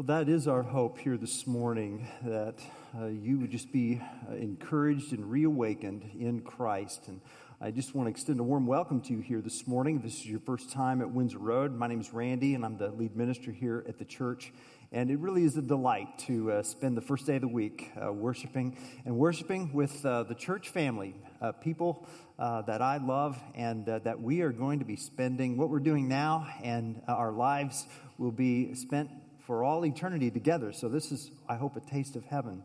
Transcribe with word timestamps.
Well, 0.00 0.18
that 0.18 0.30
is 0.30 0.48
our 0.48 0.62
hope 0.62 0.96
here 0.96 1.18
this 1.18 1.46
morning 1.46 2.08
that 2.22 2.54
uh, 2.98 3.08
you 3.08 3.38
would 3.38 3.50
just 3.50 3.70
be 3.70 4.00
uh, 4.00 4.34
encouraged 4.34 5.12
and 5.12 5.30
reawakened 5.30 6.12
in 6.18 6.40
Christ. 6.40 7.08
And 7.08 7.20
I 7.60 7.70
just 7.70 7.94
want 7.94 8.06
to 8.06 8.10
extend 8.10 8.40
a 8.40 8.42
warm 8.42 8.66
welcome 8.66 9.02
to 9.02 9.12
you 9.12 9.20
here 9.20 9.42
this 9.42 9.66
morning. 9.66 9.96
If 9.96 10.04
This 10.04 10.14
is 10.20 10.24
your 10.24 10.40
first 10.40 10.72
time 10.72 11.02
at 11.02 11.10
Windsor 11.10 11.38
Road. 11.38 11.74
My 11.74 11.86
name 11.86 12.00
is 12.00 12.14
Randy, 12.14 12.54
and 12.54 12.64
I'm 12.64 12.78
the 12.78 12.88
lead 12.88 13.14
minister 13.14 13.52
here 13.52 13.84
at 13.86 13.98
the 13.98 14.06
church. 14.06 14.54
And 14.90 15.10
it 15.10 15.18
really 15.18 15.44
is 15.44 15.58
a 15.58 15.62
delight 15.62 16.18
to 16.20 16.50
uh, 16.50 16.62
spend 16.62 16.96
the 16.96 17.02
first 17.02 17.26
day 17.26 17.34
of 17.34 17.42
the 17.42 17.48
week 17.48 17.90
uh, 18.02 18.10
worshiping 18.10 18.78
and 19.04 19.16
worshiping 19.18 19.70
with 19.74 20.02
uh, 20.06 20.22
the 20.22 20.34
church 20.34 20.70
family, 20.70 21.14
uh, 21.42 21.52
people 21.52 22.08
that 22.38 22.80
I 22.80 22.96
love, 22.96 23.38
and 23.54 23.84
that 23.84 24.18
we 24.18 24.40
are 24.40 24.50
going 24.50 24.78
to 24.78 24.86
be 24.86 24.96
spending 24.96 25.58
what 25.58 25.68
we're 25.68 25.78
doing 25.78 26.08
now, 26.08 26.48
and 26.62 27.02
our 27.06 27.32
lives 27.32 27.86
will 28.16 28.32
be 28.32 28.74
spent 28.74 29.10
for 29.50 29.64
all 29.64 29.84
eternity 29.84 30.30
together. 30.30 30.72
So, 30.72 30.88
this 30.88 31.10
is, 31.10 31.32
I 31.48 31.56
hope, 31.56 31.74
a 31.74 31.80
taste 31.80 32.14
of 32.14 32.22
heaven. 32.22 32.62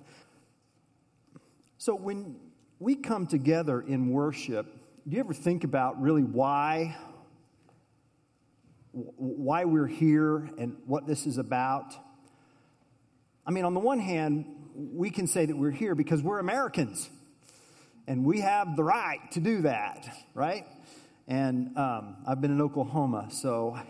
So, 1.79 1.95
when 1.95 2.35
we 2.77 2.93
come 2.93 3.25
together 3.25 3.81
in 3.81 4.11
worship, 4.11 4.67
do 5.07 5.15
you 5.15 5.19
ever 5.19 5.33
think 5.33 5.63
about 5.63 5.99
really 5.99 6.21
why? 6.21 6.95
Why 8.91 9.65
we're 9.65 9.87
here 9.87 10.47
and 10.59 10.77
what 10.85 11.07
this 11.07 11.25
is 11.25 11.39
about. 11.39 11.95
I 13.47 13.49
mean, 13.49 13.65
on 13.65 13.73
the 13.73 13.79
one 13.79 13.97
hand, 13.97 14.45
we 14.75 15.09
can 15.09 15.25
say 15.25 15.47
that 15.47 15.57
we're 15.57 15.71
here 15.71 15.95
because 15.95 16.21
we're 16.21 16.37
Americans 16.37 17.09
and 18.05 18.23
we 18.23 18.41
have 18.41 18.75
the 18.75 18.83
right 18.83 19.21
to 19.31 19.39
do 19.39 19.61
that, 19.63 20.07
right? 20.35 20.67
And 21.27 21.75
um, 21.79 22.17
I've 22.27 22.41
been 22.41 22.51
in 22.51 22.61
Oklahoma, 22.61 23.29
so 23.31 23.75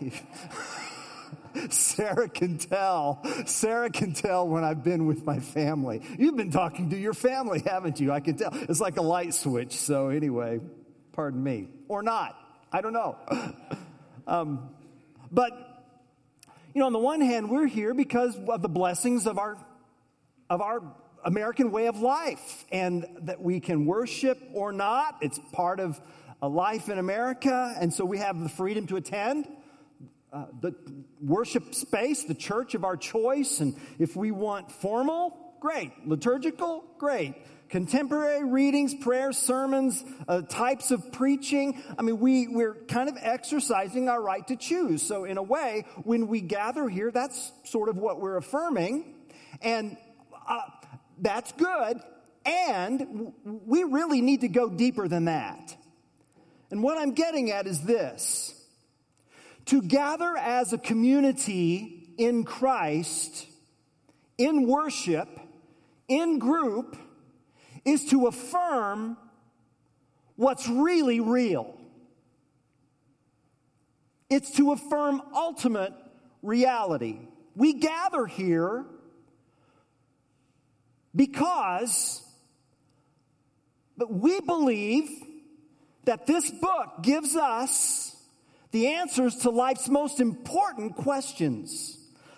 Sarah 1.70 2.28
can 2.28 2.58
tell. 2.58 3.22
Sarah 3.46 3.90
can 3.90 4.12
tell 4.12 4.46
when 4.46 4.64
I've 4.64 4.82
been 4.82 5.06
with 5.06 5.24
my 5.24 5.40
family. 5.40 6.02
You've 6.18 6.36
been 6.36 6.50
talking 6.50 6.90
to 6.90 6.98
your 6.98 7.14
family, 7.14 7.62
haven't 7.64 8.00
you? 8.00 8.12
I 8.12 8.20
can 8.20 8.36
tell. 8.36 8.50
It's 8.52 8.80
like 8.80 8.96
a 8.96 9.02
light 9.02 9.34
switch. 9.34 9.72
So, 9.72 10.08
anyway, 10.08 10.60
pardon 11.12 11.42
me. 11.42 11.68
Or 11.88 12.02
not. 12.02 12.38
I 12.72 12.80
don't 12.80 12.92
know. 12.92 13.16
Um, 14.28 14.70
but, 15.30 15.52
you 16.74 16.80
know, 16.80 16.86
on 16.86 16.92
the 16.92 16.98
one 16.98 17.20
hand, 17.20 17.48
we're 17.48 17.68
here 17.68 17.94
because 17.94 18.36
of 18.48 18.60
the 18.60 18.68
blessings 18.68 19.28
of 19.28 19.38
our, 19.38 19.56
of 20.50 20.60
our 20.60 20.82
American 21.24 21.70
way 21.70 21.86
of 21.86 22.00
life 22.00 22.64
and 22.72 23.06
that 23.20 23.40
we 23.40 23.60
can 23.60 23.86
worship 23.86 24.42
or 24.52 24.72
not. 24.72 25.18
It's 25.20 25.38
part 25.52 25.78
of 25.78 26.00
a 26.42 26.48
life 26.48 26.88
in 26.88 26.98
America. 26.98 27.72
And 27.78 27.94
so 27.94 28.04
we 28.04 28.18
have 28.18 28.40
the 28.40 28.48
freedom 28.48 28.88
to 28.88 28.96
attend 28.96 29.46
uh, 30.36 30.44
the 30.60 30.74
worship 31.22 31.74
space, 31.74 32.24
the 32.24 32.34
church 32.34 32.74
of 32.74 32.84
our 32.84 32.96
choice. 32.96 33.60
And 33.60 33.74
if 33.98 34.16
we 34.16 34.32
want 34.32 34.70
formal, 34.70 35.54
great. 35.60 35.92
Liturgical, 36.06 36.84
great. 36.98 37.34
Contemporary 37.70 38.44
readings, 38.44 38.94
prayers, 38.94 39.38
sermons, 39.38 40.04
uh, 40.28 40.42
types 40.42 40.90
of 40.90 41.10
preaching. 41.10 41.82
I 41.98 42.02
mean, 42.02 42.20
we, 42.20 42.48
we're 42.48 42.74
kind 42.74 43.08
of 43.08 43.16
exercising 43.18 44.10
our 44.10 44.20
right 44.20 44.46
to 44.48 44.56
choose. 44.56 45.02
So, 45.02 45.24
in 45.24 45.38
a 45.38 45.42
way, 45.42 45.86
when 46.04 46.28
we 46.28 46.42
gather 46.42 46.86
here, 46.86 47.10
that's 47.10 47.50
sort 47.64 47.88
of 47.88 47.96
what 47.96 48.20
we're 48.20 48.36
affirming. 48.36 49.14
And 49.62 49.96
uh, 50.46 50.60
that's 51.18 51.52
good. 51.52 51.98
And 52.44 53.32
we 53.42 53.84
really 53.84 54.20
need 54.20 54.42
to 54.42 54.48
go 54.48 54.68
deeper 54.68 55.08
than 55.08 55.24
that. 55.24 55.74
And 56.70 56.82
what 56.82 56.98
I'm 56.98 57.12
getting 57.12 57.52
at 57.52 57.66
is 57.66 57.80
this 57.80 58.55
to 59.66 59.82
gather 59.82 60.36
as 60.36 60.72
a 60.72 60.78
community 60.78 62.14
in 62.18 62.44
Christ, 62.44 63.46
in 64.38 64.66
worship, 64.66 65.28
in 66.08 66.38
group, 66.38 66.96
is 67.84 68.04
to 68.06 68.26
affirm 68.26 69.16
what's 70.36 70.68
really 70.68 71.20
real. 71.20 71.78
It's 74.28 74.50
to 74.52 74.72
affirm 74.72 75.22
ultimate 75.34 75.92
reality. 76.42 77.18
We 77.54 77.74
gather 77.74 78.26
here 78.26 78.84
because 81.14 82.22
we 84.08 84.40
believe 84.40 85.08
that 86.04 86.26
this 86.26 86.50
book 86.50 87.02
gives 87.02 87.34
us 87.34 88.15
the 88.76 88.88
answers 88.88 89.36
to 89.36 89.48
life's 89.48 89.88
most 89.88 90.20
important 90.20 90.96
questions, 90.96 91.96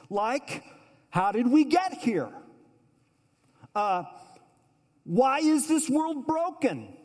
like 0.09 0.63
how 1.11 1.33
did 1.33 1.51
we 1.51 1.65
get 1.65 1.95
here? 1.95 2.31
Uh, 3.75 4.05
why 5.03 5.41
is 5.41 5.67
this 5.67 5.91
world 5.91 6.29
broken? 6.29 6.97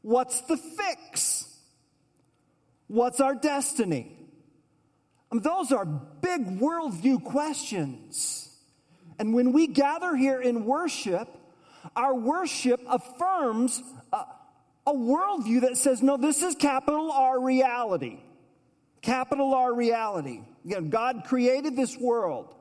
What's 0.00 0.40
the 0.42 0.56
fix? 0.56 1.46
What's 2.86 3.20
our 3.20 3.34
destiny? 3.34 4.16
I 5.30 5.34
mean, 5.34 5.42
those 5.42 5.70
are 5.70 5.84
big 5.84 6.58
worldview 6.58 7.22
questions. 7.22 8.48
And 9.18 9.34
when 9.34 9.52
we 9.52 9.66
gather 9.66 10.16
here 10.16 10.40
in 10.40 10.64
worship, 10.64 11.28
our 11.94 12.14
worship 12.14 12.80
affirms 12.88 13.82
uh, 14.10 14.24
a 14.86 14.92
worldview 14.92 15.62
that 15.62 15.76
says, 15.76 16.02
no, 16.02 16.16
this 16.16 16.42
is 16.42 16.54
capital 16.54 17.12
R 17.12 17.40
reality. 17.40 18.20
Capital 19.02 19.54
R 19.54 19.72
reality. 19.74 20.40
God 20.88 21.24
created 21.26 21.76
this 21.76 21.96
world. 21.96 22.54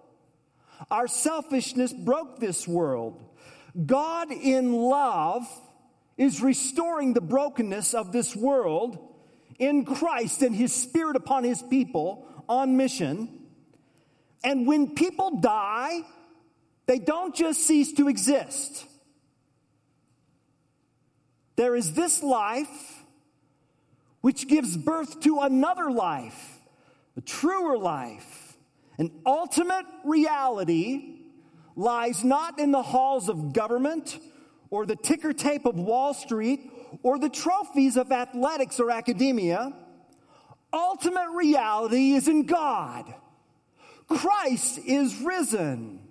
Our 0.90 1.08
selfishness 1.08 1.92
broke 1.92 2.40
this 2.40 2.68
world. 2.68 3.22
God, 3.86 4.32
in 4.32 4.74
love, 4.74 5.46
is 6.18 6.42
restoring 6.42 7.14
the 7.14 7.22
brokenness 7.22 7.94
of 7.94 8.12
this 8.12 8.36
world 8.36 8.98
in 9.58 9.86
Christ 9.86 10.42
and 10.42 10.56
His 10.56 10.74
Spirit 10.74 11.16
upon 11.16 11.44
His 11.44 11.62
people 11.62 12.28
on 12.48 12.78
mission. 12.78 13.48
And 14.44 14.66
when 14.66 14.96
people 14.96 15.40
die, 15.40 16.02
they 16.86 17.00
don't 17.00 17.36
just 17.36 17.66
cease 17.66 17.94
to 17.94 18.08
exist. 18.08 18.86
There 21.60 21.76
is 21.76 21.92
this 21.92 22.24
life 22.24 23.04
which 24.22 24.48
gives 24.48 24.78
birth 24.78 25.20
to 25.24 25.40
another 25.40 25.92
life, 25.92 26.58
a 27.18 27.22
truer 27.22 27.78
life. 27.78 28.58
An 28.98 29.12
ultimate 29.26 29.86
reality 30.06 31.18
lies 31.76 32.24
not 32.24 32.60
in 32.60 32.72
the 32.72 32.82
halls 32.82 33.28
of 33.28 33.52
government 33.52 34.20
or 34.70 34.86
the 34.86 34.96
ticker 34.96 35.34
tape 35.34 35.66
of 35.66 35.78
Wall 35.78 36.14
Street 36.14 36.62
or 37.04 37.20
the 37.20 37.28
trophies 37.28 37.98
of 37.98 38.14
athletics 38.14 38.80
or 38.80 38.90
academia. 38.90 39.74
Ultimate 40.72 41.30
reality 41.36 42.14
is 42.14 42.30
in 42.30 42.46
God. 42.46 43.14
Christ 44.08 44.80
is 44.86 45.14
risen. 45.18 46.08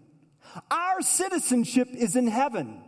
Our 0.70 1.00
citizenship 1.00 1.88
is 1.94 2.16
in 2.16 2.26
heaven. 2.26 2.82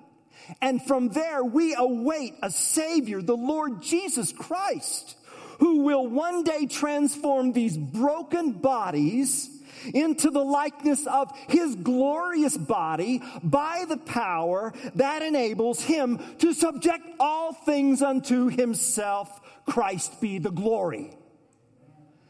And 0.60 0.82
from 0.82 1.08
there, 1.08 1.44
we 1.44 1.74
await 1.74 2.34
a 2.42 2.50
Savior, 2.50 3.22
the 3.22 3.36
Lord 3.36 3.82
Jesus 3.82 4.32
Christ, 4.32 5.16
who 5.58 5.80
will 5.80 6.06
one 6.06 6.42
day 6.42 6.66
transform 6.66 7.52
these 7.52 7.76
broken 7.76 8.52
bodies 8.52 9.50
into 9.94 10.30
the 10.30 10.44
likeness 10.44 11.06
of 11.06 11.30
his 11.48 11.74
glorious 11.76 12.56
body 12.56 13.22
by 13.42 13.84
the 13.88 13.96
power 13.96 14.72
that 14.94 15.22
enables 15.22 15.80
him 15.80 16.18
to 16.38 16.52
subject 16.52 17.04
all 17.18 17.52
things 17.52 18.02
unto 18.02 18.48
himself. 18.48 19.40
Christ 19.66 20.20
be 20.20 20.38
the 20.38 20.50
glory. 20.50 21.16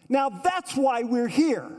Now 0.08 0.28
that's 0.28 0.74
why 0.76 1.02
we're 1.02 1.28
here. 1.28 1.70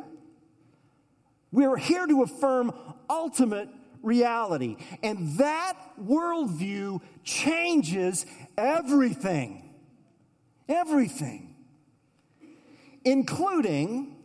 We're 1.51 1.77
here 1.77 2.07
to 2.07 2.23
affirm 2.23 2.73
ultimate 3.09 3.69
reality. 4.01 4.77
And 5.03 5.37
that 5.37 5.77
worldview 6.01 7.01
changes 7.23 8.25
everything. 8.57 9.73
Everything. 10.67 11.55
Including, 13.03 14.15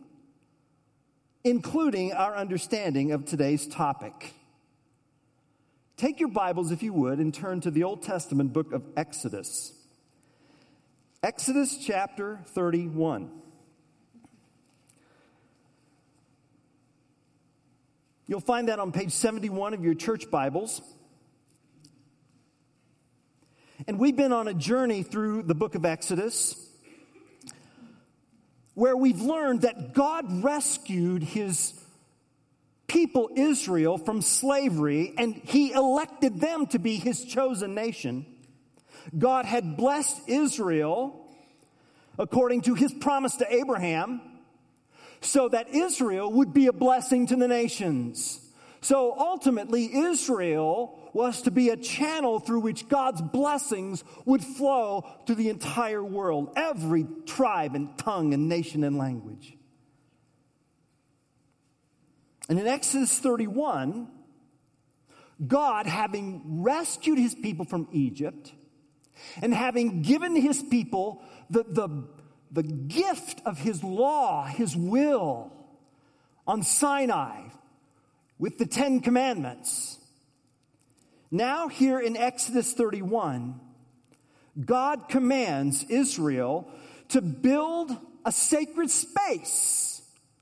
including 1.43 2.13
our 2.13 2.35
understanding 2.35 3.11
of 3.11 3.25
today's 3.25 3.67
topic. 3.67 4.33
Take 5.97 6.19
your 6.19 6.29
Bibles, 6.29 6.71
if 6.71 6.83
you 6.83 6.93
would, 6.93 7.17
and 7.17 7.33
turn 7.33 7.59
to 7.61 7.71
the 7.71 7.83
Old 7.83 8.03
Testament 8.03 8.53
book 8.53 8.71
of 8.71 8.83
Exodus. 8.95 9.73
Exodus 11.23 11.77
chapter 11.83 12.39
31. 12.49 13.31
You'll 18.29 18.41
find 18.41 18.67
that 18.67 18.77
on 18.77 18.91
page 18.91 19.13
71 19.13 19.73
of 19.73 19.85
your 19.85 19.93
church 19.93 20.29
Bibles. 20.29 20.81
And 23.87 23.97
we've 23.97 24.17
been 24.17 24.33
on 24.33 24.49
a 24.49 24.53
journey 24.53 25.01
through 25.01 25.43
the 25.43 25.55
book 25.55 25.75
of 25.75 25.85
Exodus 25.85 26.61
where 28.73 28.97
we've 28.97 29.21
learned 29.21 29.61
that 29.61 29.93
God 29.93 30.43
rescued 30.43 31.23
his 31.23 31.73
people 32.87 33.29
Israel 33.37 33.97
from 33.97 34.21
slavery 34.21 35.13
and 35.17 35.33
he 35.33 35.71
elected 35.71 36.41
them 36.41 36.65
to 36.67 36.79
be 36.79 36.97
his 36.97 37.23
chosen 37.23 37.75
nation. 37.75 38.25
God 39.17 39.45
had 39.45 39.77
blessed 39.77 40.27
Israel 40.27 41.33
according 42.19 42.63
to 42.63 42.73
his 42.73 42.91
promise 42.93 43.37
to 43.37 43.53
Abraham 43.53 44.19
so 45.21 45.49
that 45.49 45.69
Israel 45.69 46.31
would 46.31 46.53
be 46.53 46.67
a 46.67 46.73
blessing 46.73 47.27
to 47.27 47.35
the 47.35 47.47
nations. 47.47 48.39
So 48.81 49.15
ultimately, 49.17 49.93
Israel 49.93 51.09
was 51.13 51.41
to 51.43 51.51
be 51.51 51.69
a 51.69 51.77
channel 51.77 52.39
through 52.39 52.59
which 52.59 52.87
God's 52.87 53.21
blessings 53.21 54.03
would 54.25 54.43
flow 54.43 55.05
to 55.25 55.35
the 55.35 55.49
entire 55.49 56.03
world, 56.03 56.53
every 56.55 57.07
tribe 57.25 57.75
and 57.75 57.97
tongue 57.97 58.33
and 58.33 58.47
nation 58.47 58.83
and 58.83 58.97
language. 58.97 59.57
And 62.49 62.59
in 62.59 62.67
Exodus 62.67 63.17
31, 63.19 64.07
God, 65.45 65.85
having 65.85 66.61
rescued 66.61 67.17
his 67.17 67.35
people 67.35 67.65
from 67.65 67.87
Egypt 67.91 68.53
and 69.41 69.53
having 69.53 70.01
given 70.01 70.35
his 70.35 70.61
people 70.63 71.23
the, 71.49 71.63
the, 71.67 71.89
the 72.51 72.63
gift 72.63 73.41
of 73.45 73.59
his 73.59 73.83
law, 73.83 74.45
his 74.45 74.75
will 74.75 75.51
on 76.45 76.63
Sinai 76.63 77.41
with 78.39 78.57
the 78.57 78.65
Ten 78.65 79.01
Commandments, 79.01 79.97
now, 81.29 81.67
here 81.67 81.99
in 81.99 82.15
Exodus 82.15 82.73
31, 82.73 83.59
God 84.63 85.09
commands 85.09 85.83
Israel 85.89 86.69
to 87.09 87.21
build 87.21 87.91
a 88.23 88.31
sacred 88.31 88.89
space 88.89 89.96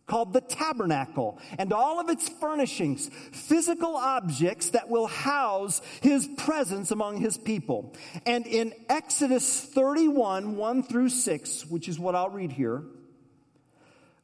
called 0.07 0.33
the 0.33 0.41
tabernacle 0.41 1.39
and 1.57 1.73
all 1.73 1.99
of 1.99 2.09
its 2.09 2.29
furnishings, 2.29 3.09
physical 3.31 3.95
objects 3.95 4.69
that 4.71 4.89
will 4.89 5.07
house 5.07 5.81
his 6.01 6.27
presence 6.37 6.91
among 6.91 7.17
his 7.17 7.37
people. 7.37 7.93
And 8.25 8.45
in 8.45 8.73
Exodus 8.89 9.61
31, 9.61 10.55
1 10.55 10.83
through 10.83 11.09
6, 11.09 11.65
which 11.67 11.89
is 11.89 11.99
what 11.99 12.15
I'll 12.15 12.29
read 12.29 12.51
here, 12.51 12.83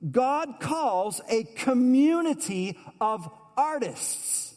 God 0.09 0.59
calls 0.59 1.21
a 1.29 1.43
community 1.43 2.77
of 2.99 3.29
artists 3.57 4.55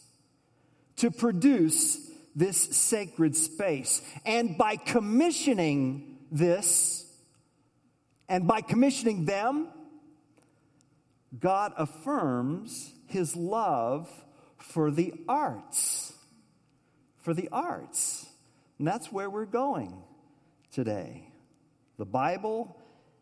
to 0.97 1.11
produce 1.11 2.11
this 2.35 2.61
sacred 2.77 3.37
space. 3.37 4.03
And 4.25 4.56
by 4.56 4.77
commissioning 4.77 6.19
this, 6.31 7.06
and 8.29 8.49
by 8.49 8.61
commissioning 8.61 9.27
them, 9.27 9.69
God 11.41 11.73
affirms 11.77 12.93
his 13.07 13.37
love 13.37 14.09
for 14.59 14.91
the 14.91 15.15
arts. 15.29 16.13
For 17.19 17.35
the 17.35 17.49
arts. 17.51 18.27
And 18.79 18.87
that's 18.87 19.11
where 19.13 19.31
we're 19.31 19.47
going 19.47 20.03
today 20.73 21.29
the 21.97 22.05
Bible 22.05 22.77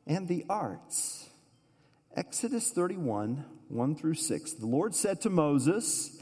and 0.07 0.27
the 0.29 0.47
arts. 0.49 1.29
Exodus 2.17 2.71
31, 2.71 3.45
1 3.69 3.97
through 3.97 4.15
6. 4.15 4.53
The 4.55 4.67
Lord 4.67 4.95
said 4.95 5.21
to 5.23 5.31
Moses, 5.31 6.21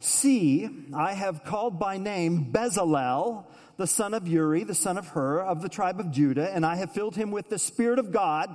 See, 0.00 0.68
I 0.94 1.12
have 1.14 1.44
called 1.44 1.78
by 1.78 1.96
name 1.96 2.52
Bezalel, 2.52 3.46
the 3.76 3.86
son 3.86 4.14
of 4.14 4.26
Uri, 4.26 4.64
the 4.64 4.74
son 4.74 4.98
of 4.98 5.08
Hur, 5.08 5.40
of 5.40 5.62
the 5.62 5.68
tribe 5.68 6.00
of 6.00 6.10
Judah, 6.10 6.52
and 6.52 6.66
I 6.66 6.76
have 6.76 6.92
filled 6.92 7.14
him 7.14 7.30
with 7.30 7.48
the 7.48 7.58
Spirit 7.58 8.00
of 8.00 8.10
God 8.10 8.54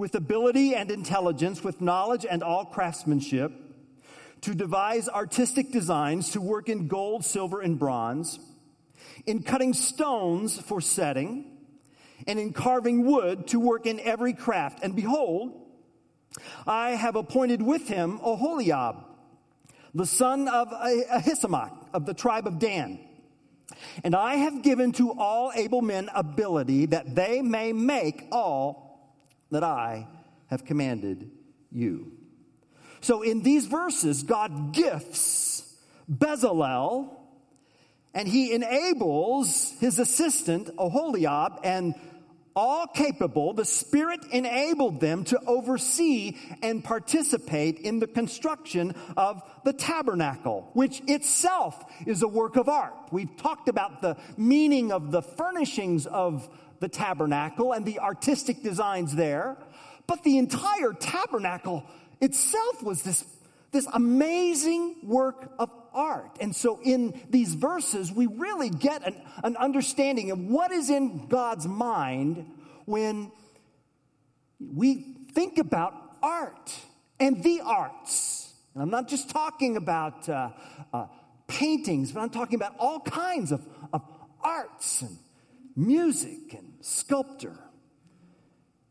with 0.00 0.14
ability 0.14 0.74
and 0.74 0.90
intelligence, 0.90 1.62
with 1.62 1.82
knowledge 1.82 2.24
and 2.24 2.42
all 2.42 2.64
craftsmanship, 2.64 3.52
to 4.40 4.54
devise 4.54 5.10
artistic 5.10 5.70
designs, 5.70 6.30
to 6.30 6.40
work 6.40 6.70
in 6.70 6.88
gold, 6.88 7.22
silver, 7.22 7.60
and 7.60 7.78
bronze, 7.78 8.38
in 9.26 9.42
cutting 9.42 9.74
stones 9.74 10.58
for 10.58 10.80
setting, 10.80 11.44
and 12.26 12.38
in 12.38 12.50
carving 12.50 13.04
wood 13.04 13.46
to 13.46 13.60
work 13.60 13.84
in 13.84 14.00
every 14.00 14.32
craft. 14.32 14.78
And 14.82 14.96
behold, 14.96 15.52
I 16.66 16.92
have 16.92 17.14
appointed 17.14 17.60
with 17.60 17.86
him 17.86 18.20
Oholiab, 18.20 19.04
the 19.92 20.06
son 20.06 20.48
of 20.48 20.68
Ahisamach 20.68 21.76
of 21.92 22.06
the 22.06 22.14
tribe 22.14 22.46
of 22.46 22.58
Dan. 22.58 23.00
And 24.02 24.16
I 24.16 24.36
have 24.36 24.62
given 24.62 24.92
to 24.92 25.12
all 25.12 25.52
able 25.54 25.82
men 25.82 26.08
ability 26.14 26.86
that 26.86 27.14
they 27.14 27.42
may 27.42 27.74
make 27.74 28.26
all 28.32 28.89
that 29.50 29.64
I 29.64 30.06
have 30.46 30.64
commanded 30.64 31.30
you. 31.70 32.12
So 33.00 33.22
in 33.22 33.42
these 33.42 33.66
verses, 33.66 34.22
God 34.22 34.72
gifts 34.72 35.74
Bezalel 36.10 37.16
and 38.12 38.26
he 38.26 38.52
enables 38.52 39.72
his 39.78 39.98
assistant, 39.98 40.76
Oholiab, 40.76 41.60
and 41.62 41.94
all 42.56 42.88
capable, 42.88 43.54
the 43.54 43.64
Spirit 43.64 44.24
enabled 44.32 45.00
them 45.00 45.22
to 45.24 45.40
oversee 45.46 46.36
and 46.62 46.82
participate 46.82 47.78
in 47.78 48.00
the 48.00 48.08
construction 48.08 48.94
of 49.16 49.42
the 49.64 49.72
tabernacle, 49.72 50.68
which 50.72 51.00
itself 51.06 51.82
is 52.06 52.22
a 52.22 52.28
work 52.28 52.56
of 52.56 52.68
art. 52.68 52.94
We've 53.12 53.34
talked 53.36 53.68
about 53.68 54.02
the 54.02 54.16
meaning 54.36 54.90
of 54.90 55.12
the 55.12 55.22
furnishings 55.22 56.06
of 56.06 56.48
the 56.80 56.88
tabernacle 56.88 57.72
and 57.72 57.86
the 57.86 58.00
artistic 58.00 58.62
designs 58.62 59.14
there. 59.14 59.56
But 60.06 60.24
the 60.24 60.38
entire 60.38 60.92
tabernacle 60.92 61.84
itself 62.20 62.82
was 62.82 63.02
this, 63.02 63.24
this 63.70 63.86
amazing 63.92 64.96
work 65.04 65.52
of 65.58 65.70
art. 65.94 66.38
And 66.40 66.54
so 66.54 66.80
in 66.82 67.20
these 67.30 67.54
verses, 67.54 68.10
we 68.10 68.26
really 68.26 68.70
get 68.70 69.06
an, 69.06 69.20
an 69.44 69.56
understanding 69.56 70.30
of 70.30 70.38
what 70.38 70.72
is 70.72 70.90
in 70.90 71.28
God's 71.28 71.66
mind 71.66 72.46
when 72.86 73.30
we 74.58 75.16
think 75.32 75.58
about 75.58 75.94
art 76.22 76.74
and 77.18 77.42
the 77.42 77.60
arts. 77.60 78.52
And 78.74 78.82
I'm 78.82 78.90
not 78.90 79.08
just 79.08 79.30
talking 79.30 79.76
about 79.76 80.28
uh, 80.28 80.50
uh, 80.92 81.06
paintings, 81.46 82.12
but 82.12 82.20
I'm 82.20 82.30
talking 82.30 82.56
about 82.56 82.74
all 82.78 83.00
kinds 83.00 83.52
of, 83.52 83.64
of 83.92 84.02
arts 84.42 85.02
and 85.02 85.16
music 85.76 86.54
and 86.54 86.69
sculpture. 86.80 87.58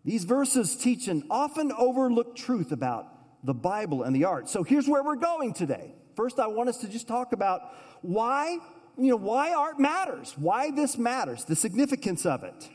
These 0.05 0.23
verses 0.23 0.75
teach 0.75 1.07
an 1.07 1.23
often 1.29 1.71
overlooked 1.71 2.37
truth 2.37 2.71
about 2.71 3.07
the 3.43 3.53
Bible 3.53 4.03
and 4.03 4.15
the 4.15 4.25
arts. 4.25 4.51
So 4.51 4.63
here's 4.63 4.87
where 4.87 5.03
we're 5.03 5.15
going 5.15 5.53
today. 5.53 5.93
First, 6.15 6.39
I 6.39 6.47
want 6.47 6.69
us 6.69 6.77
to 6.77 6.87
just 6.87 7.07
talk 7.07 7.31
about 7.31 7.61
why, 8.01 8.57
you 8.97 9.09
know, 9.09 9.15
why 9.15 9.53
art 9.53 9.79
matters, 9.79 10.33
why 10.37 10.71
this 10.71 10.97
matters, 10.97 11.45
the 11.45 11.55
significance 11.55 12.25
of 12.25 12.43
it. 12.43 12.69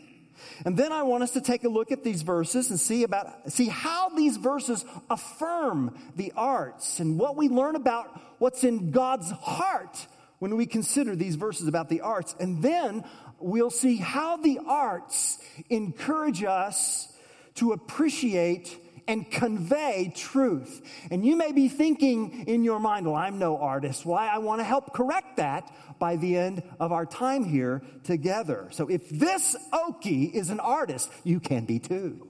And 0.65 0.77
then 0.77 0.93
I 0.93 1.03
want 1.03 1.23
us 1.23 1.33
to 1.33 1.41
take 1.41 1.65
a 1.65 1.69
look 1.69 1.93
at 1.93 2.03
these 2.03 2.23
verses 2.23 2.71
and 2.71 2.79
see 2.79 3.03
about 3.03 3.53
see 3.53 3.69
how 3.69 4.09
these 4.11 4.37
verses 4.37 4.85
affirm 5.09 5.97
the 6.17 6.33
arts 6.37 7.01
and 7.01 7.19
what 7.19 7.37
we 7.37 7.49
learn 7.49 7.77
about 7.77 8.21
what's 8.39 8.65
in 8.65 8.91
God's 8.91 9.31
heart 9.31 10.07
when 10.39 10.57
we 10.57 10.67
consider 10.67 11.17
these 11.17 11.37
verses 11.37 11.69
about 11.69 11.89
the 11.89 12.01
arts. 12.01 12.35
And 12.41 12.63
then 12.63 13.05
we'll 13.45 13.71
see 13.71 13.97
how 13.97 14.39
the 14.39 14.59
arts 14.67 15.39
encourage 15.69 16.43
us 16.43 17.13
to 17.57 17.73
appreciate 17.73 18.81
and 19.07 19.31
convey 19.31 20.11
truth. 20.17 20.81
And 21.11 21.27
you 21.27 21.37
may 21.37 21.53
be 21.53 21.69
thinking 21.69 22.47
in 22.47 22.65
your 22.65 22.81
mind, 22.81 23.05
well, 23.05 23.17
I'm 23.17 23.39
no 23.39 23.59
artist. 23.59 24.07
Why? 24.07 24.29
I 24.29 24.39
want 24.39 24.61
to 24.61 24.65
help 24.65 24.95
correct 24.95 25.37
that 25.37 25.71
by 25.99 26.17
the 26.17 26.39
end 26.39 26.63
of 26.81 26.91
our 26.91 27.05
time 27.05 27.45
here 27.45 27.83
together. 28.03 28.69
So 28.71 28.89
if 28.89 29.11
this 29.11 29.55
Okie 29.73 30.33
is 30.33 30.49
an 30.49 30.59
artist, 30.59 31.11
you 31.23 31.39
can 31.39 31.67
be 31.67 31.79
too. 31.79 32.27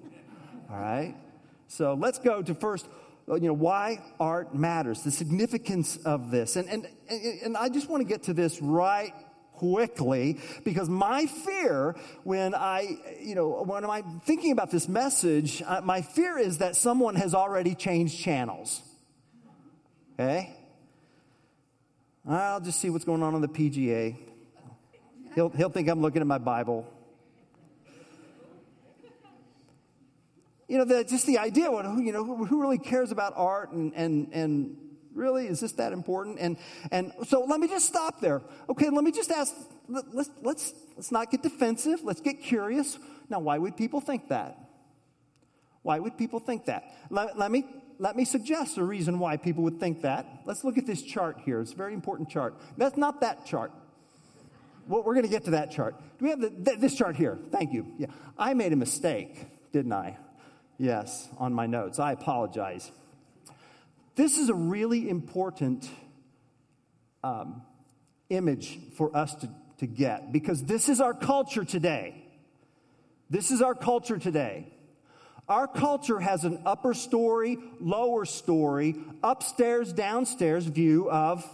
All 0.69 0.81
right? 0.81 1.15
So 1.69 1.95
let's 1.95 2.19
go 2.19 2.43
to 2.43 2.55
first 2.55 2.89
uh, 3.27 3.37
you 3.37 3.47
know 3.47 3.55
why 3.55 4.03
art 4.21 4.55
matters 4.55 5.03
the 5.03 5.11
significance 5.11 5.97
of 6.05 6.31
this 6.31 6.57
and 6.57 6.69
and 6.69 6.87
and 7.09 7.57
i 7.57 7.71
just 7.71 7.89
want 7.89 8.03
to 8.03 8.07
get 8.07 8.25
to 8.25 8.35
this 8.35 8.61
right 8.61 9.15
quickly 9.57 10.41
because 10.65 10.89
my 10.89 11.27
fear 11.27 11.97
when 12.23 12.55
I, 12.55 12.99
you 13.21 13.35
know, 13.35 13.63
when 13.65 13.85
I'm 13.85 14.21
thinking 14.25 14.53
about 14.53 14.71
this 14.71 14.89
message, 14.89 15.63
uh, 15.67 15.81
my 15.83 16.03
fear 16.03 16.39
is 16.39 16.59
that 16.59 16.77
someone 16.77 17.15
has 17.17 17.35
already 17.35 17.75
changed 17.75 18.19
channels. 18.19 18.83
Okay? 20.15 20.55
I'll 22.27 22.61
just 22.61 22.81
see 22.81 22.91
what's 22.91 23.05
going 23.05 23.23
on 23.23 23.35
on 23.35 23.41
the 23.41 23.49
PGA. 23.49 24.17
He'll, 25.35 25.51
he'll 25.51 25.69
think 25.69 25.89
I'm 25.89 26.01
looking 26.01 26.23
at 26.23 26.27
my 26.27 26.39
Bible. 26.39 26.91
You 30.69 30.79
know, 30.79 30.85
the, 30.85 31.05
just 31.05 31.27
the 31.27 31.39
idea, 31.39 31.71
what, 31.71 31.85
you 31.85 32.13
know, 32.13 32.25
who, 32.25 32.47
who 32.47 32.61
really 32.61 32.79
cares 32.79 33.13
about 33.13 33.35
art 33.37 33.73
and, 33.73 33.93
and, 33.95 34.29
and 34.33 34.77
Really? 35.15 35.47
Is 35.47 35.61
this 35.61 35.73
that 35.73 35.93
important? 35.93 36.39
And, 36.41 36.57
and 36.91 37.13
so 37.27 37.45
let 37.45 37.61
me 37.61 37.69
just 37.69 37.87
stop 37.87 38.21
there. 38.21 38.43
Okay, 38.69 38.91
let 38.91 39.05
me 39.05 39.13
just 39.13 39.31
ask, 39.31 39.55
let's, 39.89 40.31
let's, 40.43 40.75
let's 40.97 41.13
not 41.13 41.31
get 41.31 41.43
defensive. 41.43 42.01
Let's 42.03 42.21
get 42.21 42.43
curious. 42.43 42.99
Now, 43.31 43.39
why 43.39 43.59
would 43.59 43.77
people 43.77 44.01
think 44.01 44.29
that? 44.29 44.59
Why 45.83 45.99
would 45.99 46.19
people 46.19 46.41
think 46.41 46.67
that? 46.67 46.85
Let, 47.11 47.39
let 47.39 47.51
me 47.51 47.65
let 47.99 48.17
me 48.17 48.25
suggest 48.25 48.77
a 48.77 48.85
reason 48.85 49.19
why 49.19 49.37
people 49.37 49.63
would 49.65 49.79
think 49.79 50.03
that. 50.03 50.27
Let's 50.45 50.65
look 50.65 50.79
at 50.79 50.87
this 50.87 51.03
chart 51.03 51.39
here. 51.45 51.61
It's 51.61 51.73
a 51.73 51.77
very 51.77 51.95
important 51.95 52.29
chart. 52.29 52.57
That's 52.77 52.97
not 52.97 53.21
that 53.21 53.47
chart. 53.47 53.73
Well, 54.89 55.03
we're 55.03 55.15
going 55.15 55.27
to 55.27 55.31
get 55.31 55.45
to 55.45 55.53
that 55.53 55.71
chart. 55.71 55.95
Do 56.19 56.25
we 56.25 56.31
have 56.31 56.41
the, 56.41 56.51
th- 56.51 56.79
this 56.79 56.95
chart 56.95 57.17
here? 57.17 57.39
Thank 57.51 57.73
you. 57.73 57.87
Yeah. 57.97 58.09
I 58.37 58.55
made 58.55 58.73
a 58.73 58.77
mistake, 58.77 59.47
didn't 59.73 59.93
I? 59.93 60.19
Yes, 60.77 61.29
on 61.39 61.55
my 61.55 61.67
notes. 61.67 61.99
I 61.99 62.13
apologize. 62.13 62.91
This 64.17 64.39
is 64.39 64.49
a 64.49 64.55
really 64.55 65.09
important 65.09 65.89
um, 67.25 67.63
image 68.31 68.79
for 68.97 69.15
us 69.17 69.35
to, 69.37 69.49
to 69.79 69.87
get 69.87 70.33
because 70.33 70.63
this 70.63 70.89
is 70.89 71.01
our 71.01 71.15
culture 71.15 71.65
today. 71.65 72.15
This 73.29 73.51
is 73.51 73.61
our 73.61 73.75
culture 73.75 74.19
today. 74.19 74.69
Our 75.49 75.67
culture 75.67 76.21
has 76.21 76.45
an 76.45 76.63
upper 76.65 76.95
story, 76.95 77.59
lower 77.81 78.25
story, 78.25 78.97
upstairs, 79.23 79.93
downstairs 79.93 80.65
view 80.65 81.11
of 81.11 81.45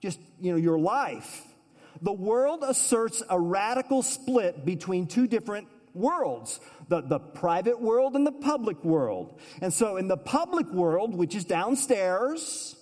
just, 0.00 0.18
you 0.40 0.52
know, 0.52 0.58
your 0.58 0.78
life. 0.78 1.44
The 2.00 2.12
world 2.12 2.64
asserts 2.66 3.22
a 3.28 3.38
radical 3.38 4.02
split 4.02 4.64
between 4.64 5.06
two 5.06 5.26
different 5.26 5.68
worlds 5.94 6.58
the, 6.88 7.02
the 7.02 7.18
private 7.18 7.80
world 7.80 8.16
and 8.16 8.26
the 8.26 8.32
public 8.32 8.82
world. 8.84 9.38
And 9.60 9.72
so, 9.72 9.96
in 9.96 10.08
the 10.08 10.16
public 10.16 10.66
world, 10.68 11.14
which 11.14 11.34
is 11.34 11.44
downstairs, 11.44 12.74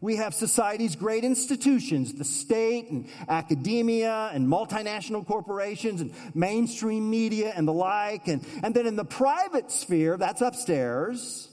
we 0.00 0.16
have 0.16 0.34
society's 0.34 0.96
great 0.96 1.22
institutions, 1.22 2.14
the 2.14 2.24
state 2.24 2.90
and 2.90 3.08
academia 3.28 4.30
and 4.34 4.48
multinational 4.48 5.24
corporations 5.24 6.00
and 6.00 6.12
mainstream 6.34 7.08
media 7.08 7.52
and 7.54 7.68
the 7.68 7.72
like. 7.72 8.26
And, 8.26 8.44
and 8.64 8.74
then 8.74 8.88
in 8.88 8.96
the 8.96 9.04
private 9.04 9.70
sphere, 9.70 10.16
that's 10.16 10.40
upstairs, 10.40 11.48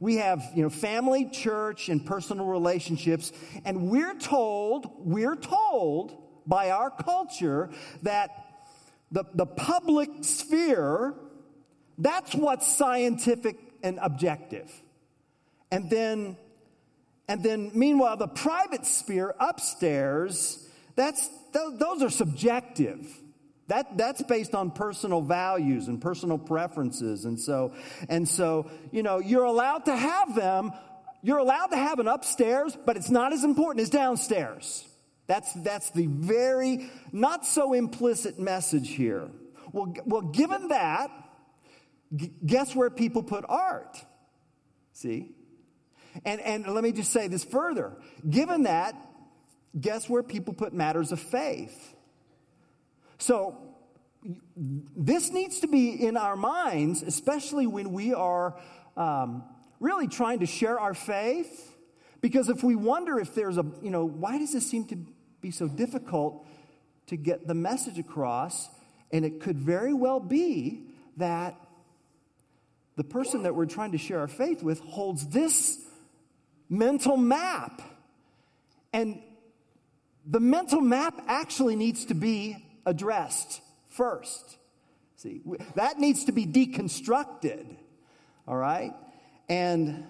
we 0.00 0.16
have, 0.16 0.42
you 0.56 0.64
know, 0.64 0.70
family, 0.70 1.30
church, 1.30 1.88
and 1.88 2.04
personal 2.04 2.46
relationships. 2.46 3.30
And 3.64 3.88
we're 3.88 4.18
told, 4.18 4.90
we're 4.98 5.36
told 5.36 6.20
by 6.48 6.70
our 6.70 6.90
culture 6.90 7.70
that 8.02 8.43
the, 9.14 9.24
the 9.34 9.46
public 9.46 10.10
sphere, 10.22 11.14
that's 11.96 12.34
what's 12.34 12.66
scientific 12.76 13.56
and 13.82 13.98
objective. 14.02 14.70
And 15.70 15.88
then 15.88 16.36
and 17.28 17.42
then, 17.42 17.70
meanwhile, 17.74 18.16
the 18.16 18.28
private 18.28 18.84
sphere 18.84 19.34
upstairs, 19.40 20.68
that's, 20.94 21.28
those 21.52 22.02
are 22.02 22.10
subjective. 22.10 23.06
That, 23.68 23.96
that's 23.96 24.22
based 24.22 24.54
on 24.54 24.70
personal 24.70 25.22
values 25.22 25.88
and 25.88 26.00
personal 26.00 26.36
preferences. 26.36 27.24
And 27.24 27.40
so, 27.40 27.72
and 28.10 28.28
so, 28.28 28.70
you 28.92 29.02
know, 29.02 29.20
you're 29.20 29.44
allowed 29.44 29.86
to 29.86 29.96
have 29.96 30.34
them. 30.34 30.72
You're 31.22 31.38
allowed 31.38 31.68
to 31.68 31.78
have 31.78 31.98
an 31.98 32.08
upstairs, 32.08 32.76
but 32.84 32.98
it's 32.98 33.08
not 33.08 33.32
as 33.32 33.42
important 33.42 33.82
as 33.82 33.88
downstairs. 33.88 34.86
That's, 35.26 35.52
that's 35.54 35.90
the 35.90 36.06
very 36.06 36.90
not 37.12 37.46
so 37.46 37.72
implicit 37.72 38.38
message 38.38 38.90
here. 38.90 39.30
Well, 39.72 39.94
well 40.04 40.22
given 40.22 40.68
that, 40.68 41.10
guess 42.44 42.74
where 42.74 42.90
people 42.90 43.22
put 43.22 43.44
art? 43.48 44.04
See? 44.92 45.32
And, 46.24 46.40
and 46.40 46.66
let 46.66 46.84
me 46.84 46.92
just 46.92 47.12
say 47.12 47.28
this 47.28 47.42
further. 47.44 47.96
Given 48.28 48.64
that, 48.64 48.94
guess 49.78 50.08
where 50.08 50.22
people 50.22 50.54
put 50.54 50.72
matters 50.72 51.10
of 51.10 51.20
faith? 51.20 51.94
So, 53.18 53.58
this 54.96 55.30
needs 55.30 55.60
to 55.60 55.66
be 55.66 55.90
in 55.90 56.16
our 56.16 56.36
minds, 56.36 57.02
especially 57.02 57.66
when 57.66 57.92
we 57.92 58.14
are 58.14 58.58
um, 58.96 59.44
really 59.80 60.08
trying 60.08 60.38
to 60.38 60.46
share 60.46 60.78
our 60.78 60.94
faith. 60.94 61.72
Because 62.22 62.48
if 62.48 62.62
we 62.62 62.74
wonder 62.74 63.18
if 63.18 63.34
there's 63.34 63.58
a, 63.58 63.66
you 63.82 63.90
know, 63.90 64.06
why 64.06 64.38
does 64.38 64.54
this 64.54 64.68
seem 64.70 64.86
to 64.86 64.96
be 65.44 65.50
so 65.50 65.68
difficult 65.68 66.46
to 67.06 67.16
get 67.16 67.46
the 67.46 67.54
message 67.54 67.98
across? 67.98 68.68
And 69.12 69.24
it 69.24 69.40
could 69.40 69.58
very 69.58 69.92
well 69.92 70.18
be 70.18 70.86
that 71.18 71.54
the 72.96 73.04
person 73.04 73.42
that 73.42 73.54
we're 73.54 73.66
trying 73.66 73.92
to 73.92 73.98
share 73.98 74.20
our 74.20 74.28
faith 74.28 74.62
with 74.62 74.80
holds 74.80 75.28
this 75.28 75.78
mental 76.70 77.18
map. 77.18 77.82
And 78.94 79.20
the 80.24 80.40
mental 80.40 80.80
map 80.80 81.22
actually 81.28 81.76
needs 81.76 82.06
to 82.06 82.14
be 82.14 82.56
addressed 82.86 83.60
first. 83.88 84.56
See, 85.16 85.42
that 85.74 85.98
needs 85.98 86.24
to 86.24 86.32
be 86.32 86.46
deconstructed. 86.46 87.66
All 88.48 88.56
right? 88.56 88.94
And 89.48 90.06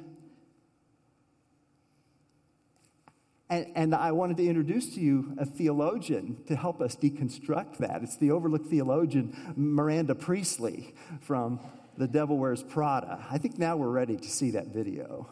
And, 3.54 3.66
and, 3.76 3.94
I 3.94 4.10
wanted 4.10 4.36
to 4.38 4.46
introduce 4.48 4.94
to 4.96 5.00
you 5.00 5.32
a 5.38 5.44
theologian 5.44 6.42
to 6.48 6.56
help 6.56 6.80
us 6.80 6.96
deconstruct 6.96 7.76
that. 7.76 8.02
It's 8.02 8.16
the 8.16 8.32
overlooked 8.32 8.66
theologian 8.66 9.54
Miranda 9.54 10.16
Priestly 10.16 10.92
from 11.20 11.60
The 11.96 12.08
Devil 12.08 12.36
Wears 12.36 12.64
Prada. 12.64 13.24
I 13.30 13.38
think 13.38 13.56
now 13.56 13.76
we're 13.76 13.90
ready 13.90 14.16
to 14.16 14.28
see 14.28 14.50
that 14.50 14.66
video. 14.74 15.28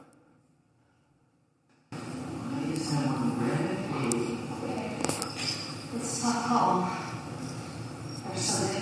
It's. 8.35 8.73
They're 8.73 8.82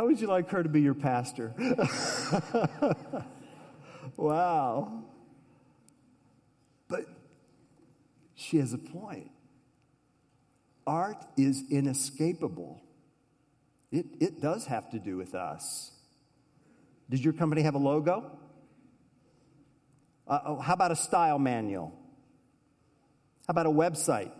How 0.00 0.06
would 0.06 0.18
you 0.18 0.28
like 0.28 0.48
her 0.48 0.62
to 0.62 0.68
be 0.70 0.80
your 0.80 0.94
pastor? 0.94 1.52
wow. 4.16 5.04
But 6.88 7.04
she 8.34 8.56
has 8.56 8.72
a 8.72 8.78
point. 8.78 9.30
Art 10.86 11.22
is 11.36 11.64
inescapable. 11.70 12.80
It, 13.92 14.06
it 14.20 14.40
does 14.40 14.64
have 14.64 14.88
to 14.92 14.98
do 14.98 15.18
with 15.18 15.34
us. 15.34 15.92
Does 17.10 17.22
your 17.22 17.34
company 17.34 17.60
have 17.60 17.74
a 17.74 17.78
logo? 17.78 18.38
Uh, 20.26 20.38
oh, 20.46 20.56
how 20.60 20.72
about 20.72 20.92
a 20.92 20.96
style 20.96 21.38
manual? 21.38 21.92
How 23.46 23.50
about 23.50 23.66
a 23.66 23.70
website? 23.70 24.32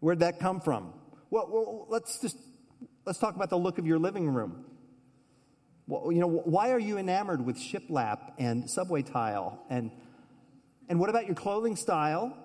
Where'd 0.00 0.18
that 0.18 0.40
come 0.40 0.60
from? 0.60 0.94
Well, 1.30 1.48
well, 1.48 1.86
let's 1.88 2.20
just 2.20 2.36
let's 3.08 3.18
talk 3.18 3.34
about 3.36 3.48
the 3.48 3.58
look 3.58 3.78
of 3.78 3.86
your 3.86 3.98
living 3.98 4.28
room. 4.28 4.66
Well, 5.86 6.12
you 6.12 6.20
know, 6.20 6.28
why 6.28 6.72
are 6.72 6.78
you 6.78 6.98
enamored 6.98 7.44
with 7.44 7.56
shiplap 7.56 8.32
and 8.36 8.68
subway 8.68 9.00
tile? 9.00 9.64
And 9.70 9.90
and 10.90 11.00
what 11.00 11.08
about 11.08 11.24
your 11.24 11.34
clothing 11.34 11.74
style? 11.76 12.36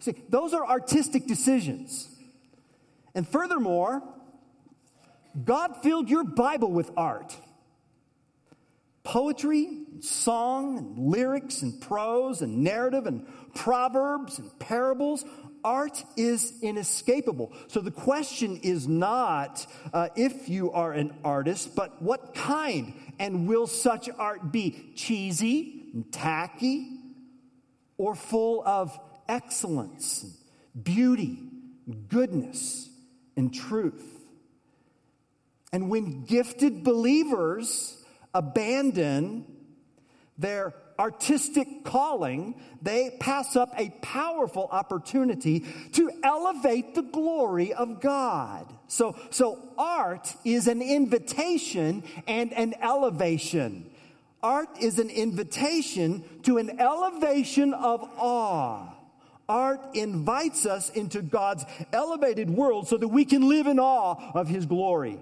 See, 0.00 0.14
those 0.28 0.52
are 0.52 0.66
artistic 0.66 1.26
decisions. 1.26 2.08
And 3.14 3.26
furthermore, 3.26 4.02
God 5.42 5.82
filled 5.82 6.10
your 6.10 6.24
Bible 6.24 6.70
with 6.70 6.90
art. 6.94 7.34
Poetry, 9.02 9.84
song, 10.00 10.76
and 10.76 10.98
lyrics, 11.10 11.62
and 11.62 11.80
prose, 11.80 12.42
and 12.42 12.58
narrative, 12.58 13.06
and 13.06 13.26
proverbs, 13.54 14.38
and 14.38 14.58
parables. 14.58 15.24
Art 15.64 16.02
is 16.16 16.54
inescapable. 16.62 17.52
So 17.68 17.80
the 17.80 17.90
question 17.90 18.58
is 18.62 18.88
not 18.88 19.66
uh, 19.92 20.08
if 20.16 20.48
you 20.48 20.72
are 20.72 20.92
an 20.92 21.14
artist, 21.24 21.74
but 21.76 22.02
what 22.02 22.34
kind, 22.34 22.94
and 23.18 23.46
will 23.46 23.66
such 23.66 24.08
art 24.18 24.52
be 24.52 24.92
cheesy, 24.96 25.90
and 25.94 26.12
tacky, 26.12 26.88
or 27.98 28.14
full 28.14 28.62
of 28.66 28.98
excellence, 29.28 30.36
beauty, 30.80 31.38
goodness, 32.08 32.88
and 33.36 33.54
truth. 33.54 34.04
And 35.72 35.88
when 35.88 36.24
gifted 36.24 36.84
believers 36.84 38.02
abandon 38.34 39.46
their 40.36 40.74
artistic 41.02 41.82
calling, 41.82 42.54
they 42.80 43.16
pass 43.18 43.56
up 43.56 43.74
a 43.76 43.90
powerful 44.02 44.68
opportunity 44.70 45.66
to 45.92 46.08
elevate 46.22 46.94
the 46.94 47.02
glory 47.02 47.72
of 47.72 48.00
God. 48.00 48.72
So, 48.86 49.16
so 49.30 49.58
art 49.76 50.32
is 50.44 50.68
an 50.68 50.80
invitation 50.80 52.04
and 52.28 52.52
an 52.52 52.74
elevation. 52.80 53.90
Art 54.44 54.68
is 54.80 55.00
an 55.00 55.10
invitation 55.10 56.22
to 56.44 56.58
an 56.58 56.78
elevation 56.78 57.74
of 57.74 58.08
awe. 58.16 58.94
Art 59.48 59.80
invites 59.94 60.66
us 60.66 60.88
into 60.88 61.20
God's 61.20 61.64
elevated 61.92 62.48
world 62.48 62.86
so 62.86 62.96
that 62.96 63.08
we 63.08 63.24
can 63.24 63.48
live 63.48 63.66
in 63.66 63.80
awe 63.80 64.32
of 64.34 64.46
His 64.46 64.66
glory. 64.66 65.18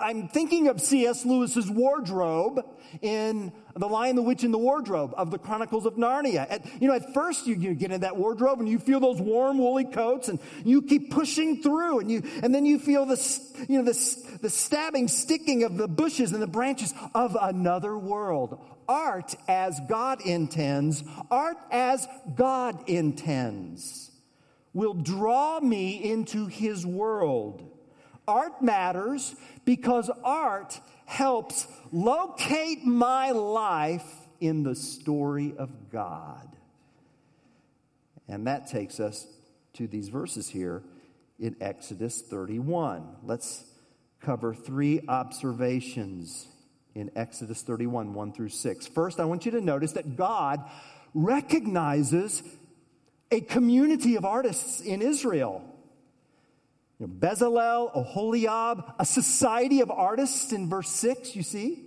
I'm 0.00 0.28
thinking 0.28 0.68
of 0.68 0.80
C.S. 0.80 1.24
Lewis's 1.26 1.70
wardrobe 1.70 2.64
in 3.02 3.52
The 3.76 3.88
Lion, 3.88 4.16
the 4.16 4.22
Witch, 4.22 4.44
and 4.44 4.52
the 4.52 4.58
Wardrobe 4.58 5.14
of 5.16 5.30
the 5.30 5.38
Chronicles 5.38 5.86
of 5.86 5.94
Narnia. 5.94 6.46
At, 6.50 6.66
you 6.80 6.88
know, 6.88 6.94
at 6.94 7.14
first 7.14 7.46
you, 7.46 7.54
you 7.54 7.74
get 7.74 7.92
in 7.92 8.00
that 8.02 8.16
wardrobe 8.16 8.60
and 8.60 8.68
you 8.68 8.78
feel 8.78 9.00
those 9.00 9.20
warm 9.20 9.58
woolly 9.58 9.84
coats 9.84 10.28
and 10.28 10.38
you 10.64 10.82
keep 10.82 11.10
pushing 11.10 11.62
through 11.62 12.00
and 12.00 12.10
you, 12.10 12.22
and 12.42 12.54
then 12.54 12.66
you 12.66 12.78
feel 12.78 13.06
the, 13.06 13.40
you 13.68 13.78
know, 13.78 13.84
the, 13.84 14.38
the 14.42 14.50
stabbing, 14.50 15.08
sticking 15.08 15.64
of 15.64 15.76
the 15.76 15.88
bushes 15.88 16.32
and 16.32 16.42
the 16.42 16.46
branches 16.46 16.94
of 17.14 17.36
another 17.40 17.96
world. 17.96 18.60
Art 18.88 19.34
as 19.46 19.80
God 19.88 20.20
intends, 20.26 21.04
art 21.30 21.58
as 21.70 22.08
God 22.34 22.88
intends 22.88 24.10
will 24.72 24.94
draw 24.94 25.60
me 25.60 26.02
into 26.02 26.46
his 26.46 26.86
world. 26.86 27.62
Art 28.28 28.62
matters 28.62 29.34
because 29.64 30.10
art 30.22 30.80
helps 31.10 31.66
locate 31.90 32.84
my 32.84 33.32
life 33.32 34.06
in 34.40 34.62
the 34.62 34.76
story 34.76 35.52
of 35.58 35.90
God. 35.90 36.48
And 38.28 38.46
that 38.46 38.68
takes 38.68 39.00
us 39.00 39.26
to 39.72 39.88
these 39.88 40.08
verses 40.08 40.48
here 40.48 40.84
in 41.40 41.56
Exodus 41.60 42.22
31. 42.22 43.16
Let's 43.24 43.64
cover 44.20 44.54
three 44.54 45.00
observations 45.08 46.46
in 46.94 47.10
Exodus 47.16 47.62
31, 47.62 48.14
1 48.14 48.32
through 48.32 48.50
6. 48.50 48.86
First, 48.86 49.18
I 49.18 49.24
want 49.24 49.44
you 49.44 49.50
to 49.52 49.60
notice 49.60 49.92
that 49.92 50.14
God 50.14 50.60
recognizes 51.12 52.40
a 53.32 53.40
community 53.40 54.14
of 54.14 54.24
artists 54.24 54.80
in 54.80 55.02
Israel. 55.02 55.64
You 57.00 57.06
know, 57.06 57.14
Bezalel, 57.14 57.94
Oholiab, 57.96 58.94
a 58.98 59.06
society 59.06 59.80
of 59.80 59.90
artists 59.90 60.52
in 60.52 60.68
verse 60.68 60.90
6, 60.90 61.34
you 61.34 61.42
see? 61.42 61.86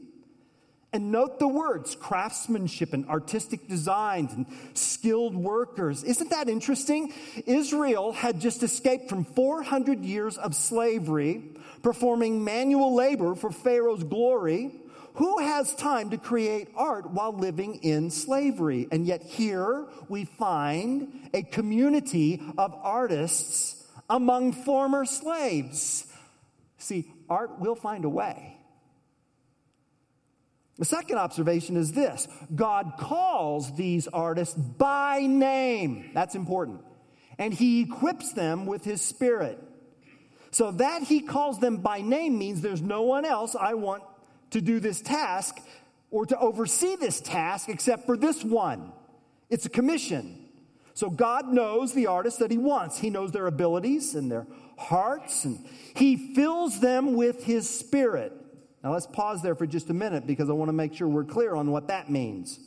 And 0.91 1.12
note 1.12 1.39
the 1.39 1.47
words 1.47 1.95
craftsmanship 1.95 2.93
and 2.93 3.08
artistic 3.08 3.67
designs 3.67 4.34
and 4.34 4.47
skilled 4.73 5.36
workers. 5.36 6.04
Isn't 6.04 6.32
that 6.32 6.49
interesting? 6.49 7.13
Israel 7.45 8.12
had 8.12 8.41
just 8.41 8.63
escaped 8.63 9.08
from 9.08 9.23
400 9.23 10.04
years 10.04 10.38
of 10.38 10.56
slavery, 10.56 11.43
performing 11.84 12.43
manual 12.43 12.95
labor 12.95 13.36
for 13.36 13.52
Pharaoh's 13.52 14.04
glory. 14.04 14.71
Who 15.15 15.39
has 15.39 15.76
time 15.76 16.10
to 16.10 16.17
create 16.17 16.69
art 16.76 17.12
while 17.12 17.34
living 17.34 17.76
in 17.84 18.10
slavery? 18.10 18.88
And 18.91 19.06
yet, 19.06 19.21
here 19.21 19.86
we 20.10 20.26
find 20.26 21.30
a 21.36 21.43
community 21.43 22.41
of 22.58 22.73
artists 22.82 23.83
among 24.13 24.54
former 24.54 25.06
slaves. 25.06 26.06
See, 26.78 27.12
art 27.28 27.60
will 27.60 27.73
find 27.76 28.06
a 28.06 28.10
way. 28.10 28.58
The 30.78 30.86
second 30.86 31.17
observation 31.17 31.76
is 31.76 31.93
this 31.93 32.28
God 32.56 32.93
calls 32.99 33.76
these 33.76 34.08
artists 34.08 34.54
by 34.56 35.21
name. 35.21 36.12
That's 36.13 36.36
important. 36.36 36.82
And 37.39 37.54
he 37.54 37.82
equips 37.82 38.34
them 38.34 38.67
with 38.67 38.84
his 38.84 39.02
spirit. 39.02 39.60
So 40.52 40.69
that 40.69 41.02
he 41.02 41.21
calls 41.21 41.60
them 41.60 41.78
by 41.78 42.02
name 42.02 42.38
means 42.38 42.62
there's 42.62 42.84
no 42.84 43.02
one 43.02 43.26
else 43.26 43.56
I 43.60 43.73
want 43.73 44.04
to 44.52 44.62
do 44.62 44.80
this 44.80 45.02
task 45.02 45.58
or 46.12 46.28
to 46.28 46.38
oversee 46.38 46.95
this 46.95 47.19
task 47.19 47.67
except 47.67 48.06
for 48.06 48.15
this 48.15 48.43
one. 48.43 48.91
It's 49.49 49.65
a 49.65 49.69
commission. 49.69 50.42
So 50.93 51.10
God 51.10 51.47
knows 51.47 51.93
the 51.93 52.08
artists 52.08 52.39
that 52.39 52.51
He 52.51 52.58
wants. 52.58 52.99
He 52.99 53.10
knows 53.10 53.32
their 53.32 53.47
abilities 53.47 54.15
and 54.15 54.32
their 54.32 54.47
hearts, 54.77 55.45
and 55.45 55.65
He 55.95 56.34
fills 56.34 56.79
them 56.79 57.13
with 57.15 57.43
His 57.43 57.69
Spirit. 57.69 58.34
Now 58.84 58.93
let's 58.93 59.08
pause 59.08 59.41
there 59.41 59.56
for 59.56 59.65
just 59.65 59.89
a 59.89 59.93
minute 59.93 60.27
because 60.27 60.49
I 60.49 60.53
want 60.53 60.69
to 60.69 60.73
make 60.73 60.93
sure 60.93 61.08
we're 61.08 61.23
clear 61.23 61.56
on 61.56 61.71
what 61.71 61.88
that 61.88 62.10
means. 62.10 62.60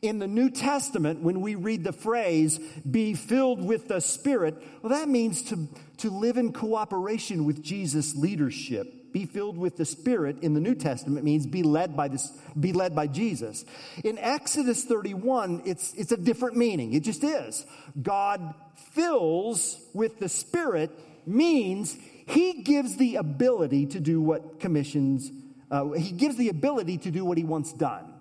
In 0.00 0.20
the 0.20 0.28
New 0.28 0.48
Testament, 0.48 1.22
when 1.22 1.40
we 1.40 1.56
read 1.56 1.82
the 1.82 1.92
phrase, 1.92 2.58
be 2.88 3.14
filled 3.14 3.64
with 3.64 3.88
the 3.88 4.00
Spirit, 4.00 4.62
well, 4.80 4.90
that 4.90 5.08
means 5.08 5.42
to, 5.44 5.66
to 5.98 6.10
live 6.10 6.36
in 6.36 6.52
cooperation 6.52 7.44
with 7.44 7.62
Jesus' 7.62 8.14
leadership 8.14 8.97
be 9.12 9.26
filled 9.26 9.58
with 9.58 9.76
the 9.76 9.84
Spirit 9.84 10.38
in 10.42 10.54
the 10.54 10.60
New 10.60 10.74
Testament 10.74 11.24
means 11.24 11.46
be 11.46 11.62
led 11.62 11.96
by 11.96 12.08
this, 12.08 12.30
be 12.58 12.72
led 12.72 12.94
by 12.94 13.06
Jesus. 13.06 13.64
In 14.04 14.18
Exodus 14.18 14.84
31, 14.84 15.62
it's, 15.64 15.94
it's 15.94 16.12
a 16.12 16.16
different 16.16 16.56
meaning. 16.56 16.92
It 16.92 17.04
just 17.04 17.24
is. 17.24 17.64
God 18.00 18.54
fills 18.92 19.80
with 19.94 20.18
the 20.18 20.28
Spirit 20.28 20.90
means 21.26 21.96
he 22.26 22.62
gives 22.62 22.96
the 22.96 23.16
ability 23.16 23.86
to 23.86 24.00
do 24.00 24.20
what 24.20 24.60
commissions, 24.60 25.30
uh, 25.70 25.90
he 25.92 26.12
gives 26.12 26.36
the 26.36 26.48
ability 26.48 26.98
to 26.98 27.10
do 27.10 27.24
what 27.24 27.38
he 27.38 27.44
wants 27.44 27.72
done. 27.72 28.14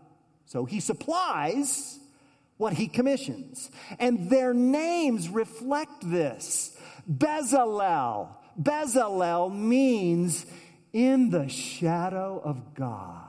So 0.45 0.65
he 0.65 0.79
supplies 0.79 1.99
what 2.57 2.73
he 2.73 2.87
commissions. 2.87 3.69
And 3.99 4.29
their 4.29 4.53
names 4.53 5.29
reflect 5.29 6.09
this. 6.09 6.77
Bezalel. 7.09 8.29
Bezalel 8.59 9.53
means 9.53 10.45
in 10.97 11.29
the 11.29 11.47
shadow 11.47 12.41
of 12.43 12.73
God. 12.73 13.21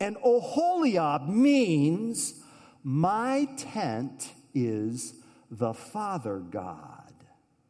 And 0.00 0.16
Oholiab 0.24 1.28
means 1.28 2.42
my 2.82 3.46
tent 3.58 4.32
is 4.54 5.12
the 5.50 5.74
Father 5.74 6.38
God. 6.38 7.12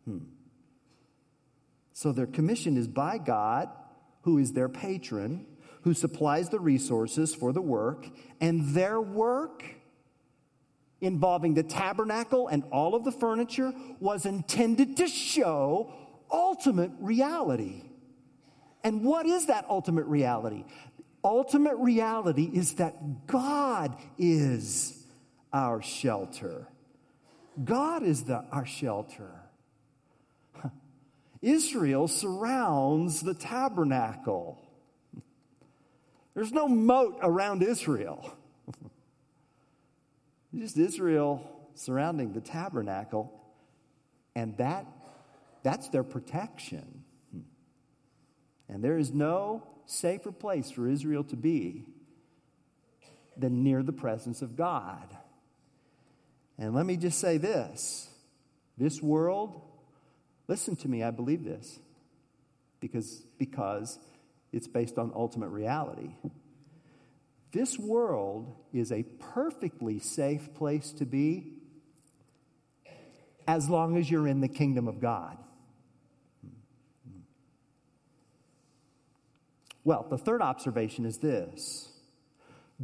Hmm. 0.05 0.19
So 1.93 2.13
their 2.13 2.29
commission 2.29 2.77
is 2.77 2.87
by 2.87 3.19
God, 3.19 3.69
who 4.23 4.39
is 4.39 4.53
their 4.53 4.69
patron, 4.69 5.45
who 5.83 5.93
supplies 5.93 6.51
the 6.51 6.61
resources 6.61 7.35
for 7.35 7.53
the 7.53 7.61
work, 7.61 8.07
and 8.41 8.77
their 8.77 9.01
work 9.01 9.65
involving 11.01 11.55
the 11.55 11.65
tabernacle 11.65 12.47
and 12.47 12.63
all 12.71 12.95
of 12.95 13.03
the 13.03 13.11
furniture 13.11 13.73
was 13.99 14.25
intended 14.25 14.99
to 14.99 15.09
show 15.09 15.93
ultimate 16.31 16.93
reality. 17.01 17.90
And 18.83 19.05
what 19.05 19.27
is 19.27 19.47
that 19.47 19.67
ultimate 19.69 20.07
reality? 20.07 20.65
Ultimate 21.23 21.77
reality 21.77 22.51
is 22.53 22.75
that 22.75 23.27
God 23.27 23.97
is 24.19 24.97
our 25.53 25.83
shelter. 25.83 26.67
God 27.63 28.03
is 28.03 28.25
the, 28.25 28.45
our 28.51 28.65
shelter. 28.65 29.31
Israel 31.43 32.09
surrounds 32.09 33.21
the 33.21 33.35
tabernacle. 33.35 34.59
There's 36.35 36.53
no 36.53 36.69
moat 36.69 37.19
around 37.23 37.63
Israel. 37.63 38.35
just 40.57 40.79
Israel 40.79 41.69
surrounding 41.75 42.33
the 42.33 42.41
tabernacle, 42.41 43.33
and 44.35 44.57
that, 44.59 44.87
that's 45.63 45.89
their 45.89 46.05
protection. 46.05 47.00
And 48.71 48.85
there 48.85 48.97
is 48.97 49.13
no 49.13 49.67
safer 49.85 50.31
place 50.31 50.71
for 50.71 50.89
Israel 50.89 51.25
to 51.25 51.37
be 51.37 51.85
than 53.37 53.65
near 53.65 53.83
the 53.83 53.93
presence 53.93 54.43
of 54.43 54.57
God. 54.57 55.17
And 56.57 56.75
let 56.75 56.87
me 56.87 56.97
just 56.97 57.19
say 57.19 57.37
this 57.37 58.09
this 58.79 59.03
world, 59.03 59.61
listen 60.47 60.77
to 60.77 60.89
me, 60.89 61.03
I 61.03 61.11
believe 61.11 61.45
this 61.45 61.79
because, 62.79 63.23
because 63.39 63.99
it's 64.53 64.69
based 64.69 64.99
on 64.99 65.13
ultimate 65.15 65.49
reality. 65.49 66.15
This 67.53 67.79
world 67.79 68.55
is 68.73 68.93
a 68.93 69.03
perfectly 69.35 69.99
safe 69.99 70.55
place 70.55 70.93
to 70.93 71.05
be 71.05 71.55
as 73.49 73.69
long 73.69 73.97
as 73.97 74.09
you're 74.09 74.29
in 74.29 74.41
the 74.41 74.49
kingdom 74.49 74.87
of 74.87 75.01
God. 75.01 75.37
Well, 79.85 80.07
the 80.09 80.19
third 80.19 80.43
observation 80.43 81.07
is 81.07 81.19
this 81.19 81.91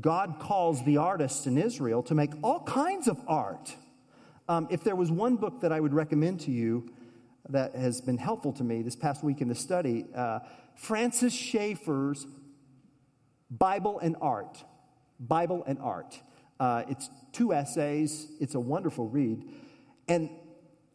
God 0.01 0.37
calls 0.39 0.85
the 0.85 0.99
artists 0.99 1.47
in 1.47 1.59
Israel 1.59 2.03
to 2.05 2.15
make 2.15 2.31
all 2.43 2.61
kinds 2.61 3.09
of 3.09 3.21
art. 3.27 3.75
Um, 4.49 4.69
if 4.71 4.85
there 4.85 4.97
was 4.97 5.11
one 5.11 5.37
book 5.37 5.61
that 5.63 5.73
I 5.73 5.81
would 5.81 5.93
recommend 5.93 6.41
to 6.41 6.51
you 6.51 6.91
that 7.49 7.75
has 7.75 8.01
been 8.01 8.19
helpful 8.19 8.53
to 8.55 8.65
me 8.65 8.83
this 8.83 8.97
past 8.97 9.25
week 9.25 9.41
in 9.41 9.49
the 9.49 9.55
study, 9.55 10.07
uh, 10.15 10.41
Francis 10.77 11.33
Schaeffer's 11.33 12.27
Bible 13.51 13.99
and 13.99 14.17
Art. 14.21 14.63
Bible 15.19 15.65
and 15.67 15.79
Art. 15.81 16.21
Uh, 16.59 16.83
it's 16.89 17.11
two 17.33 17.53
essays, 17.53 18.29
it's 18.41 18.55
a 18.55 18.61
wonderful 18.61 19.09
read. 19.09 19.45
And 20.09 20.31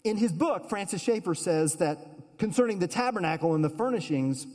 in 0.03 0.17
his 0.17 0.31
book, 0.31 0.69
Francis 0.69 1.01
Schaeffer 1.01 1.35
says 1.35 1.75
that 1.75 2.37
concerning 2.37 2.79
the 2.79 2.87
tabernacle 2.87 3.55
and 3.55 3.63
the 3.63 3.69
furnishings, 3.69 4.47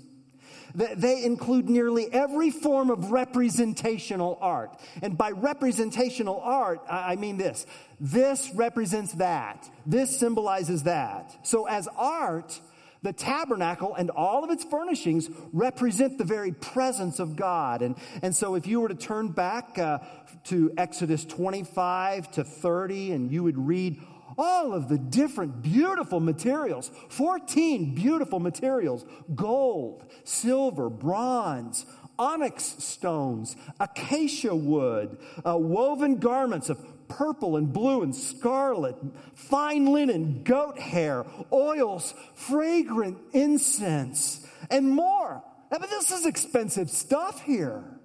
they 0.76 1.24
include 1.24 1.70
nearly 1.70 2.12
every 2.12 2.50
form 2.50 2.90
of 2.90 3.10
representational 3.10 4.36
art. 4.40 4.78
And 5.02 5.16
by 5.16 5.30
representational 5.30 6.40
art, 6.40 6.80
I 6.88 7.16
mean 7.16 7.38
this 7.38 7.66
this 7.98 8.50
represents 8.54 9.12
that, 9.14 9.68
this 9.86 10.18
symbolizes 10.18 10.82
that. 10.82 11.34
So, 11.42 11.66
as 11.66 11.88
art, 11.96 12.60
the 13.02 13.12
tabernacle 13.12 13.94
and 13.94 14.10
all 14.10 14.44
of 14.44 14.50
its 14.50 14.64
furnishings 14.64 15.30
represent 15.52 16.18
the 16.18 16.24
very 16.24 16.52
presence 16.52 17.20
of 17.20 17.36
God. 17.36 17.80
And, 17.80 17.96
and 18.20 18.34
so, 18.34 18.54
if 18.54 18.66
you 18.66 18.80
were 18.80 18.88
to 18.88 18.94
turn 18.94 19.28
back 19.28 19.78
uh, 19.78 20.00
to 20.44 20.72
Exodus 20.76 21.24
25 21.24 22.30
to 22.32 22.44
30, 22.44 23.12
and 23.12 23.32
you 23.32 23.42
would 23.42 23.58
read 23.58 23.98
all 24.38 24.72
of 24.72 24.88
the 24.88 24.99
different 24.99 25.62
beautiful 25.62 26.20
materials 26.20 26.90
14 27.09 27.94
beautiful 27.94 28.40
materials 28.40 29.05
gold, 29.35 30.05
silver, 30.25 30.88
bronze, 30.88 31.87
onyx 32.18 32.64
stones, 32.79 33.57
acacia 33.81 34.55
wood, 34.55 35.18
uh, 35.44 35.57
woven 35.57 36.18
garments 36.18 36.70
of 36.70 36.79
purple 37.09 37.57
and 37.57 37.72
blue 37.72 38.03
and 38.03 38.14
scarlet, 38.14 38.96
fine 39.35 39.87
linen, 39.87 40.42
goat 40.42 40.79
hair, 40.79 41.25
oils, 41.53 42.14
fragrant 42.35 43.18
incense, 43.33 44.46
and 44.70 44.90
more. 44.90 45.42
I 45.70 45.79
this 45.79 46.11
is 46.11 46.27
expensive 46.27 46.90
stuff 46.90 47.42
here. 47.42 47.95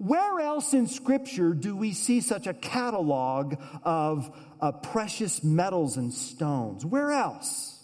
Where 0.00 0.40
else 0.40 0.72
in 0.72 0.86
Scripture 0.86 1.52
do 1.52 1.76
we 1.76 1.92
see 1.92 2.22
such 2.22 2.46
a 2.46 2.54
catalog 2.54 3.56
of 3.82 4.34
uh, 4.58 4.72
precious 4.72 5.44
metals 5.44 5.98
and 5.98 6.10
stones? 6.10 6.86
Where 6.86 7.12
else? 7.12 7.78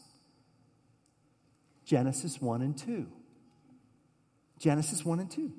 Genesis 1.84 2.40
1 2.40 2.62
and 2.62 2.78
2. 2.78 3.06
Genesis 4.58 5.04
1 5.04 5.20
and 5.20 5.30
2. 5.30 5.52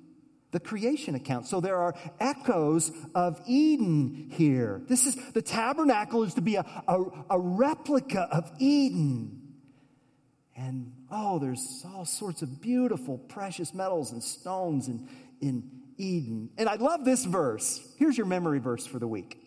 The 0.49 0.59
creation 0.59 1.13
account. 1.13 1.45
So 1.45 1.61
there 1.61 1.77
are 1.77 1.93
echoes 2.19 2.91
of 3.13 3.39
Eden 3.45 4.31
here. 4.31 4.81
This 4.87 5.05
is 5.05 5.15
the 5.33 5.43
tabernacle 5.43 6.23
is 6.23 6.33
to 6.33 6.41
be 6.41 6.55
a, 6.55 6.65
a, 6.87 7.03
a 7.29 7.39
replica 7.39 8.21
of 8.31 8.51
Eden. 8.57 9.53
And 10.55 10.91
oh, 11.11 11.37
there's 11.37 11.85
all 11.93 12.05
sorts 12.05 12.41
of 12.41 12.59
beautiful, 12.59 13.19
precious 13.19 13.75
metals 13.75 14.11
and 14.11 14.23
stones 14.23 14.87
in, 14.87 15.07
in 15.39 15.77
Eden. 15.97 16.49
And 16.57 16.69
I 16.69 16.75
love 16.75 17.05
this 17.05 17.25
verse. 17.25 17.81
Here's 17.97 18.17
your 18.17 18.27
memory 18.27 18.59
verse 18.59 18.85
for 18.85 18.99
the 18.99 19.07
week. 19.07 19.43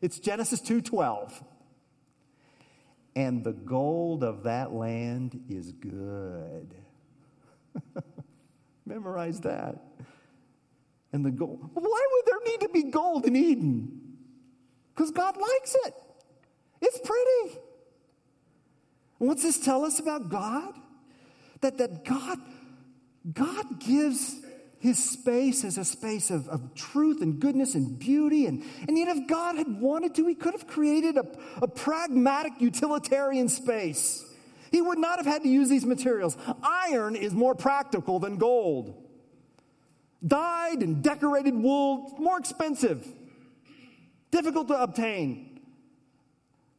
It's 0.00 0.18
Genesis 0.18 0.60
2:12. 0.60 1.42
And 3.16 3.42
the 3.42 3.52
gold 3.52 4.22
of 4.22 4.44
that 4.44 4.72
land 4.72 5.42
is 5.48 5.72
good. 5.72 6.74
Memorize 8.86 9.40
that. 9.40 9.82
And 11.12 11.24
the 11.24 11.30
gold. 11.30 11.58
Why 11.74 12.06
would 12.12 12.26
there 12.26 12.52
need 12.52 12.60
to 12.60 12.68
be 12.68 12.84
gold 12.84 13.26
in 13.26 13.34
Eden? 13.34 14.16
Because 14.94 15.10
God 15.10 15.36
likes 15.36 15.74
it. 15.86 15.94
It's 16.80 16.98
pretty. 16.98 17.60
And 19.18 19.28
what's 19.28 19.42
this 19.42 19.58
tell 19.58 19.84
us 19.84 19.98
about 19.98 20.28
God? 20.28 20.74
That, 21.60 21.78
that 21.78 22.04
God, 22.04 22.38
God 23.32 23.80
gives 23.80 24.36
his 24.80 24.98
space 24.98 25.62
as 25.62 25.76
a 25.76 25.84
space 25.84 26.30
of, 26.30 26.48
of 26.48 26.74
truth 26.74 27.20
and 27.20 27.38
goodness 27.38 27.74
and 27.74 27.98
beauty. 27.98 28.46
And, 28.46 28.64
and 28.88 28.96
yet, 28.98 29.14
if 29.14 29.28
God 29.28 29.56
had 29.56 29.78
wanted 29.78 30.14
to, 30.14 30.26
he 30.26 30.34
could 30.34 30.54
have 30.54 30.66
created 30.66 31.18
a, 31.18 31.26
a 31.60 31.68
pragmatic 31.68 32.54
utilitarian 32.58 33.50
space. 33.50 34.24
He 34.72 34.80
would 34.80 34.98
not 34.98 35.18
have 35.18 35.26
had 35.26 35.42
to 35.42 35.48
use 35.48 35.68
these 35.68 35.84
materials. 35.84 36.36
Iron 36.62 37.14
is 37.14 37.34
more 37.34 37.54
practical 37.54 38.18
than 38.18 38.38
gold. 38.38 39.06
Dyed 40.26 40.82
and 40.82 41.02
decorated 41.02 41.54
wool, 41.54 42.16
more 42.18 42.38
expensive, 42.38 43.06
difficult 44.30 44.68
to 44.68 44.82
obtain. 44.82 45.60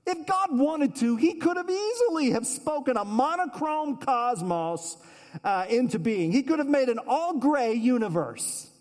If 0.07 0.25
God 0.25 0.57
wanted 0.57 0.95
to, 0.97 1.17
he 1.17 1.35
could 1.35 1.57
have 1.57 1.69
easily 1.69 2.31
have 2.31 2.47
spoken 2.47 2.97
a 2.97 3.05
monochrome 3.05 3.97
cosmos 3.97 4.97
uh, 5.43 5.65
into 5.69 5.99
being. 5.99 6.31
He 6.31 6.43
could 6.43 6.59
have 6.59 6.67
made 6.67 6.89
an 6.89 6.99
all 7.07 7.37
gray 7.37 7.73
universe 7.73 8.71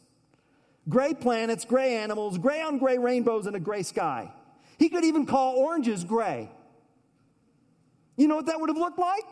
gray 0.88 1.14
planets, 1.14 1.64
gray 1.64 1.96
animals, 1.96 2.36
gray 2.36 2.60
on 2.60 2.78
gray 2.78 2.98
rainbows, 2.98 3.46
and 3.46 3.56
a 3.56 3.60
gray 3.60 3.82
sky. 3.82 4.30
He 4.78 4.88
could 4.88 5.04
even 5.04 5.26
call 5.26 5.56
oranges 5.56 6.04
gray. 6.04 6.50
You 8.16 8.28
know 8.28 8.36
what 8.36 8.46
that 8.46 8.60
would 8.60 8.68
have 8.68 8.76
looked 8.76 8.98
like? 8.98 9.24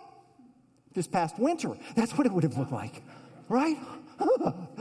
This 0.95 1.07
past 1.07 1.39
winter. 1.39 1.77
That's 1.95 2.17
what 2.17 2.27
it 2.27 2.33
would 2.33 2.45
have 2.45 2.57
looked 2.57 2.73
like, 2.73 3.03
right? 3.49 3.77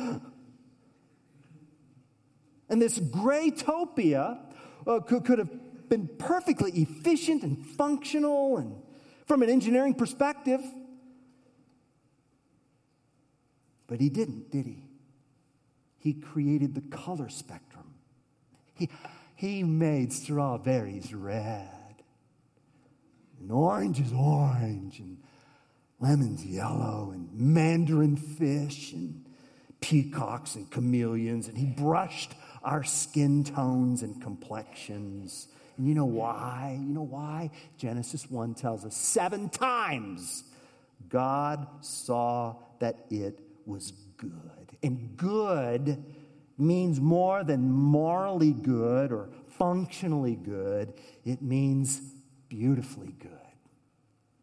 and 2.69 2.81
this 2.81 2.99
graytopia 2.99 4.39
uh, 4.85 4.99
could, 4.99 5.25
could 5.25 5.39
have 5.39 5.89
been 5.89 6.07
perfectly 6.17 6.71
efficient 6.71 7.43
and 7.43 7.65
functional 7.65 8.57
and 8.57 8.75
from 9.25 9.41
an 9.41 9.49
engineering 9.49 9.93
perspective 9.93 10.61
but 13.87 13.99
he 13.99 14.09
didn't, 14.09 14.51
did 14.51 14.65
he? 14.65 14.83
He 15.97 16.13
created 16.13 16.75
the 16.75 16.95
color 16.95 17.29
spectrum. 17.29 17.93
He, 18.75 18.89
he 19.35 19.63
made 19.63 20.13
strawberries 20.13 21.13
red, 21.13 21.69
and 23.39 23.51
orange 23.51 23.99
is 23.99 24.13
orange, 24.13 24.99
and 24.99 25.17
lemons 25.99 26.45
yellow, 26.45 27.11
and 27.13 27.29
mandarin 27.33 28.17
fish, 28.17 28.93
and 28.93 29.25
peacocks 29.81 30.55
and 30.55 30.69
chameleons, 30.69 31.47
and 31.47 31.57
he 31.57 31.65
brushed 31.65 32.33
our 32.63 32.83
skin 32.83 33.43
tones 33.43 34.01
and 34.03 34.21
complexions. 34.21 35.47
And 35.77 35.87
you 35.87 35.93
know 35.93 36.05
why? 36.05 36.77
You 36.79 36.93
know 36.93 37.03
why? 37.03 37.51
Genesis 37.77 38.29
1 38.29 38.55
tells 38.55 38.85
us 38.85 38.95
seven 38.95 39.49
times 39.49 40.43
God 41.09 41.67
saw 41.81 42.55
that 42.79 43.05
it 43.09 43.39
was 43.67 43.91
good. 44.17 44.77
And 44.81 45.15
good 45.17 46.03
means 46.57 46.99
more 46.99 47.43
than 47.43 47.71
morally 47.71 48.53
good 48.53 49.11
or 49.11 49.29
functionally 49.47 50.35
good, 50.35 50.93
it 51.23 51.41
means 51.41 52.01
beautifully 52.49 53.13
good, 53.19 53.31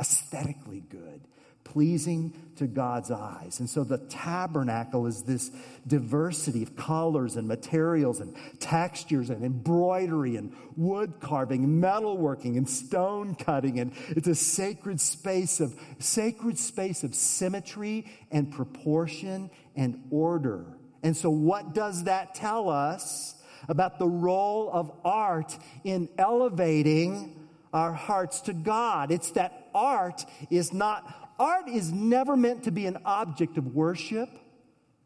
aesthetically 0.00 0.82
good, 0.88 1.22
pleasing 1.64 2.32
to 2.56 2.66
God's 2.66 3.10
eyes. 3.10 3.58
And 3.58 3.68
so 3.68 3.82
the 3.82 3.98
tabernacle 3.98 5.06
is 5.06 5.22
this 5.22 5.50
diversity 5.86 6.62
of 6.62 6.76
colors 6.76 7.36
and 7.36 7.48
materials 7.48 8.20
and 8.20 8.36
textures 8.60 9.30
and 9.30 9.44
embroidery 9.44 10.36
and 10.36 10.54
wood 10.76 11.14
carving, 11.20 11.80
metalworking 11.80 12.56
and 12.56 12.68
stone 12.68 13.34
cutting. 13.34 13.80
And 13.80 13.92
it's 14.10 14.28
a 14.28 14.34
sacred 14.34 15.00
space 15.00 15.60
of 15.60 15.74
sacred 15.98 16.58
space 16.58 17.02
of 17.02 17.14
symmetry 17.14 18.06
and 18.30 18.52
proportion 18.52 19.50
and 19.74 20.04
order. 20.10 20.66
And 21.02 21.16
so 21.16 21.30
what 21.30 21.74
does 21.74 22.04
that 22.04 22.34
tell 22.34 22.68
us? 22.68 23.34
about 23.68 23.98
the 23.98 24.08
role 24.08 24.70
of 24.72 24.92
art 25.04 25.56
in 25.84 26.08
elevating 26.18 27.48
our 27.72 27.92
hearts 27.92 28.40
to 28.42 28.52
God. 28.52 29.10
It's 29.10 29.32
that 29.32 29.68
art 29.74 30.24
is 30.50 30.72
not, 30.72 31.23
art 31.38 31.68
is 31.68 31.92
never 31.92 32.36
meant 32.36 32.64
to 32.64 32.70
be 32.70 32.86
an 32.86 32.98
object 33.04 33.58
of 33.58 33.74
worship, 33.74 34.30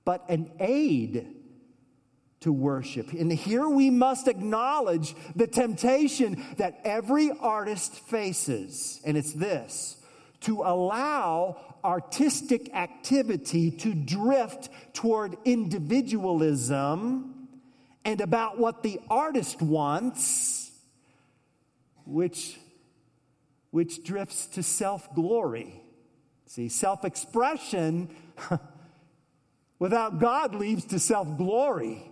but 0.05 0.25
an 0.29 0.51
aid 0.61 1.27
to 2.41 2.53
worship. 2.53 3.13
And 3.13 3.33
here 3.33 3.69
we 3.69 3.91
must 3.91 4.29
acknowledge 4.29 5.15
the 5.35 5.47
temptation 5.47 6.45
that 6.57 6.81
every 6.85 7.31
artist 7.31 7.95
faces, 7.95 9.01
and 9.05 9.17
it's 9.17 9.33
this 9.33 9.97
to 10.41 10.63
allow 10.63 11.57
artistic 11.85 12.73
activity 12.75 13.73
to 13.73 13.93
drift 13.93 14.69
toward 14.93 15.37
individualism 15.45 17.49
and 18.05 18.21
about 18.21 18.59
what 18.59 18.83
the 18.83 19.01
artist 19.11 19.61
wants, 19.61 20.71
which, 22.05 22.59
which 23.71 24.05
drifts 24.05 24.47
to 24.47 24.63
self 24.63 25.13
glory. 25.15 25.83
See, 26.49 26.71
self 26.71 27.05
expression 27.05 28.09
without 29.79 30.19
God 30.19 30.55
leads 30.55 30.87
to 30.87 30.99
self 30.99 31.37
glory. 31.37 32.11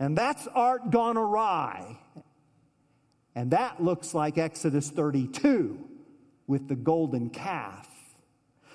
And 0.00 0.18
that's 0.18 0.48
art 0.48 0.90
gone 0.90 1.16
awry. 1.16 1.98
And 3.36 3.52
that 3.52 3.82
looks 3.82 4.12
like 4.12 4.38
Exodus 4.38 4.90
32 4.90 5.78
with 6.48 6.66
the 6.66 6.74
golden 6.74 7.30
calf. 7.30 7.88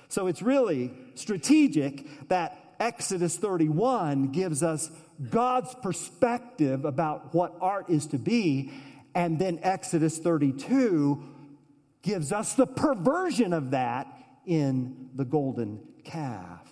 So 0.08 0.28
it's 0.28 0.42
really 0.42 0.94
strategic 1.16 2.30
that 2.30 2.76
Exodus 2.80 3.36
31 3.36 4.30
gives 4.30 4.64
us 4.64 4.90
God's 5.30 5.76
perspective 5.76 6.86
about 6.86 7.34
what 7.34 7.54
art 7.60 7.90
is 7.90 8.08
to 8.08 8.18
be, 8.18 8.72
and 9.14 9.38
then 9.38 9.60
Exodus 9.62 10.18
32 10.20 11.22
gives 12.02 12.32
us 12.32 12.54
the 12.54 12.68
perversion 12.68 13.52
of 13.52 13.72
that 13.72 14.17
in 14.48 15.10
the 15.14 15.26
golden 15.26 15.80
calf. 16.04 16.68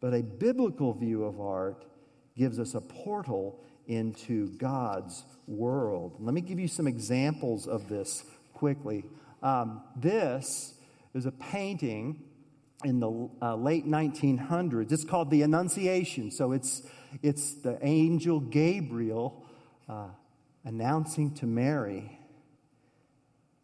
But 0.00 0.12
a 0.12 0.22
biblical 0.22 0.92
view 0.92 1.24
of 1.24 1.40
art 1.40 1.84
gives 2.36 2.58
us 2.58 2.74
a 2.74 2.80
portal 2.80 3.60
into 3.86 4.48
God's 4.58 5.24
world. 5.46 6.16
Let 6.18 6.34
me 6.34 6.40
give 6.40 6.58
you 6.58 6.68
some 6.68 6.86
examples 6.86 7.66
of 7.66 7.88
this 7.88 8.24
quickly. 8.54 9.04
Um, 9.42 9.82
this 9.96 10.74
is 11.14 11.26
a 11.26 11.32
painting 11.32 12.22
in 12.84 13.00
the 13.00 13.28
uh, 13.42 13.56
late 13.56 13.86
1900s. 13.86 14.92
It's 14.92 15.04
called 15.04 15.30
the 15.30 15.42
Annunciation. 15.42 16.30
So 16.30 16.52
it's, 16.52 16.82
it's 17.22 17.54
the 17.54 17.78
angel 17.82 18.40
Gabriel 18.40 19.44
uh, 19.88 20.08
announcing 20.64 21.34
to 21.34 21.46
Mary 21.46 22.19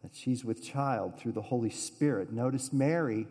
that 0.03 0.15
she's 0.15 0.45
with 0.45 0.63
child 0.63 1.19
through 1.19 1.33
the 1.33 1.41
Holy 1.41 1.69
Spirit. 1.69 2.31
Notice 2.31 2.71
Mary 2.71 3.27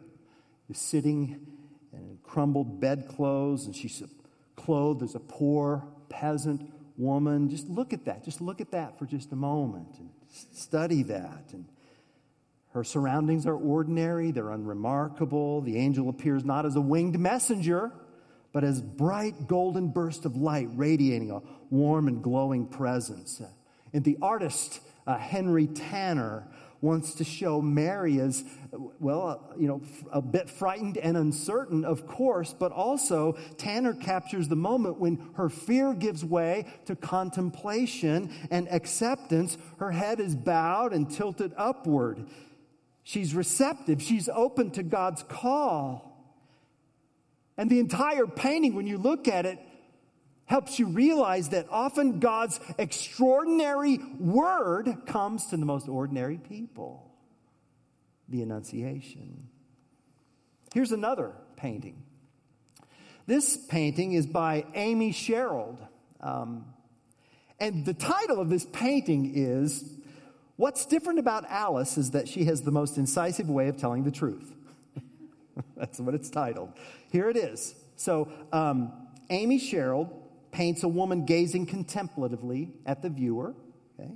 is 0.68 0.78
sitting 0.78 1.46
in 1.92 2.18
crumbled 2.22 2.80
bedclothes 2.80 3.66
and 3.66 3.74
she's 3.74 4.02
clothed 4.56 5.02
as 5.02 5.14
a 5.14 5.20
poor 5.20 5.86
peasant 6.08 6.72
woman. 6.96 7.48
Just 7.48 7.68
look 7.68 7.92
at 7.92 8.04
that. 8.06 8.24
Just 8.24 8.40
look 8.40 8.60
at 8.60 8.72
that 8.72 8.98
for 8.98 9.06
just 9.06 9.32
a 9.32 9.36
moment 9.36 9.96
and 9.98 10.10
study 10.52 11.02
that. 11.04 11.44
And 11.52 11.66
her 12.72 12.84
surroundings 12.84 13.46
are 13.46 13.54
ordinary, 13.54 14.32
they're 14.32 14.50
unremarkable. 14.50 15.62
The 15.62 15.78
angel 15.78 16.08
appears 16.08 16.44
not 16.44 16.66
as 16.66 16.76
a 16.76 16.80
winged 16.80 17.18
messenger, 17.18 17.92
but 18.52 18.64
as 18.64 18.82
bright 18.82 19.46
golden 19.46 19.88
burst 19.88 20.24
of 20.24 20.36
light 20.36 20.68
radiating 20.74 21.30
a 21.30 21.40
warm 21.70 22.08
and 22.08 22.22
glowing 22.22 22.66
presence. 22.66 23.40
Uh, 23.40 23.48
and 23.92 24.04
the 24.04 24.18
artist, 24.20 24.80
uh, 25.06 25.18
Henry 25.18 25.66
Tanner, 25.66 26.46
wants 26.80 27.14
to 27.14 27.24
show 27.24 27.60
Mary 27.60 28.20
as, 28.20 28.44
well, 29.00 29.28
uh, 29.28 29.56
you 29.58 29.66
know, 29.66 29.80
a 30.12 30.20
bit 30.20 30.48
frightened 30.48 30.98
and 30.98 31.16
uncertain, 31.16 31.84
of 31.84 32.06
course, 32.06 32.54
but 32.58 32.72
also 32.72 33.36
Tanner 33.56 33.94
captures 33.94 34.48
the 34.48 34.56
moment 34.56 34.98
when 34.98 35.30
her 35.34 35.48
fear 35.48 35.94
gives 35.94 36.24
way 36.24 36.66
to 36.84 36.94
contemplation 36.94 38.32
and 38.50 38.68
acceptance. 38.68 39.56
Her 39.78 39.90
head 39.90 40.20
is 40.20 40.34
bowed 40.34 40.92
and 40.92 41.10
tilted 41.10 41.52
upward. 41.56 42.26
She's 43.02 43.34
receptive, 43.34 44.02
she's 44.02 44.28
open 44.28 44.70
to 44.72 44.82
God's 44.82 45.22
call. 45.22 46.12
And 47.58 47.70
the 47.70 47.80
entire 47.80 48.26
painting, 48.26 48.74
when 48.74 48.86
you 48.86 48.98
look 48.98 49.28
at 49.28 49.46
it, 49.46 49.58
helps 50.46 50.78
you 50.78 50.86
realize 50.86 51.50
that 51.50 51.66
often 51.70 52.20
God's 52.20 52.60
extraordinary 52.78 53.98
word 54.18 55.02
comes 55.06 55.46
to 55.48 55.56
the 55.56 55.66
most 55.66 55.88
ordinary 55.88 56.38
people 56.38 57.02
the 58.28 58.42
Annunciation. 58.42 59.48
Here's 60.74 60.92
another 60.92 61.32
painting. 61.56 62.02
This 63.26 63.56
painting 63.56 64.12
is 64.12 64.26
by 64.26 64.64
Amy 64.74 65.12
Sherald. 65.12 65.78
Um, 66.20 66.64
and 67.58 67.84
the 67.84 67.94
title 67.94 68.40
of 68.40 68.50
this 68.50 68.66
painting 68.72 69.32
is 69.34 69.96
What's 70.56 70.86
Different 70.86 71.18
About 71.18 71.44
Alice 71.48 71.96
is 71.98 72.12
that 72.12 72.28
she 72.28 72.44
has 72.44 72.62
the 72.62 72.70
most 72.70 72.98
incisive 72.98 73.48
way 73.48 73.68
of 73.68 73.76
telling 73.76 74.04
the 74.04 74.10
truth. 74.10 74.52
That's 75.76 76.00
what 76.00 76.14
it's 76.14 76.30
titled. 76.30 76.72
Here 77.10 77.30
it 77.30 77.36
is. 77.36 77.74
So, 77.96 78.28
um, 78.52 78.92
Amy 79.30 79.58
Sherald 79.58 80.10
paints 80.56 80.82
a 80.82 80.88
woman 80.88 81.26
gazing 81.26 81.66
contemplatively 81.66 82.70
at 82.86 83.02
the 83.02 83.10
viewer. 83.10 83.54
Okay? 84.00 84.10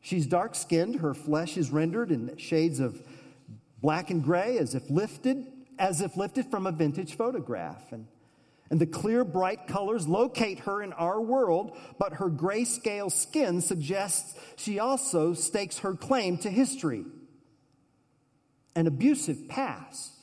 She's 0.00 0.26
dark 0.26 0.54
skinned, 0.54 1.00
her 1.00 1.12
flesh 1.12 1.58
is 1.58 1.70
rendered 1.70 2.10
in 2.10 2.34
shades 2.38 2.80
of 2.80 3.02
black 3.82 4.08
and 4.08 4.24
gray 4.24 4.56
as 4.56 4.74
if 4.74 4.88
lifted, 4.88 5.46
as 5.78 6.00
if 6.00 6.16
lifted 6.16 6.50
from 6.50 6.66
a 6.66 6.72
vintage 6.72 7.14
photograph. 7.14 7.92
And, 7.92 8.06
and 8.70 8.80
the 8.80 8.86
clear, 8.86 9.22
bright 9.22 9.66
colors 9.66 10.08
locate 10.08 10.60
her 10.60 10.82
in 10.82 10.94
our 10.94 11.20
world, 11.20 11.76
but 11.98 12.14
her 12.14 12.30
grayscale 12.30 13.12
skin 13.12 13.60
suggests 13.60 14.34
she 14.56 14.78
also 14.78 15.34
stakes 15.34 15.80
her 15.80 15.92
claim 15.92 16.38
to 16.38 16.50
history, 16.50 17.04
an 18.74 18.86
abusive 18.86 19.46
past 19.46 20.15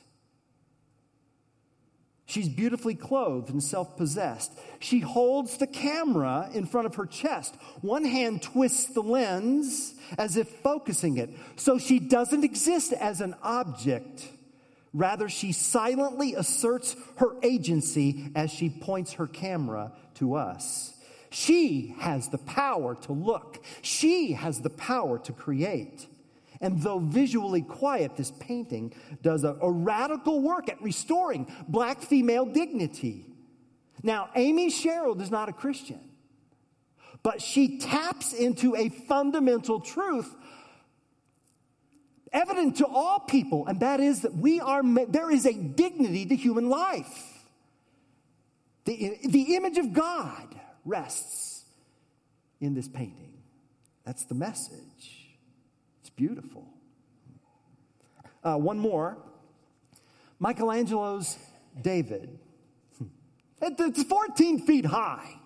She's 2.34 2.50
beautifully 2.50 2.96
clothed 2.96 3.52
and 3.52 3.62
self 3.62 3.96
possessed. 3.96 4.52
She 4.80 5.02
holds 5.02 5.58
the 5.58 5.68
camera 5.68 6.50
in 6.52 6.66
front 6.66 6.88
of 6.88 6.96
her 6.96 7.06
chest. 7.06 7.54
One 7.82 8.04
hand 8.04 8.42
twists 8.42 8.88
the 8.88 9.04
lens 9.04 9.94
as 10.18 10.36
if 10.36 10.48
focusing 10.48 11.18
it. 11.18 11.30
So 11.58 11.78
she 11.78 12.00
doesn't 12.00 12.44
exist 12.44 12.92
as 12.92 13.22
an 13.22 13.36
object. 13.44 14.28
Rather, 14.96 15.30
she 15.30 15.52
silently 15.52 16.34
asserts 16.34 16.96
her 17.18 17.36
agency 17.44 18.32
as 18.36 18.50
she 18.50 18.68
points 18.68 19.14
her 19.14 19.28
camera 19.28 19.92
to 20.16 20.34
us. 20.34 20.92
She 21.30 21.94
has 22.00 22.30
the 22.30 22.40
power 22.40 22.96
to 22.96 23.14
look, 23.14 23.64
she 23.84 24.32
has 24.32 24.60
the 24.60 24.72
power 24.72 25.20
to 25.20 25.34
create. 25.34 26.08
And 26.64 26.82
though 26.82 27.00
visually 27.00 27.62
quiet, 27.62 28.16
this 28.16 28.32
painting 28.40 28.94
does 29.22 29.44
a, 29.44 29.58
a 29.62 29.70
radical 29.70 30.42
work 30.42 30.70
at 30.70 30.82
restoring 30.82 31.46
black 31.68 32.02
female 32.02 32.46
dignity. 32.46 33.26
Now, 34.02 34.30
Amy 34.34 34.70
Sherald 34.70 35.22
is 35.22 35.30
not 35.30 35.50
a 35.50 35.54
Christian, 35.54 36.00
but 37.22 37.42
she 37.42 37.80
taps 37.80 38.32
into 38.32 38.78
a 38.78 38.88
fundamental 38.88 39.82
truth 39.82 40.34
evident 42.32 42.78
to 42.78 42.88
all 42.88 43.20
people, 43.20 43.68
and 43.68 43.82
that 43.82 44.00
is 44.00 44.22
that 44.22 44.34
we 44.34 44.62
are, 44.62 44.82
there 45.08 45.30
is 45.30 45.46
a 45.46 45.54
dignity 45.54 46.26
to 46.28 46.36
human 46.36 46.70
life. 46.70 47.44
The, 48.86 49.18
the 49.26 49.56
image 49.58 49.78
of 49.78 49.92
God 49.92 50.56
rests 50.86 51.66
in 52.62 52.74
this 52.74 52.88
painting. 52.88 53.34
That's 54.06 54.24
the 54.24 54.36
message 54.36 55.23
beautiful. 56.16 56.68
Uh, 58.44 58.58
one 58.58 58.80
more 58.80 59.18
Michelangelo's 60.40 61.38
David. 61.82 62.40
It's 63.62 64.04
14 64.04 64.66
feet 64.66 64.86
high. 64.86 65.40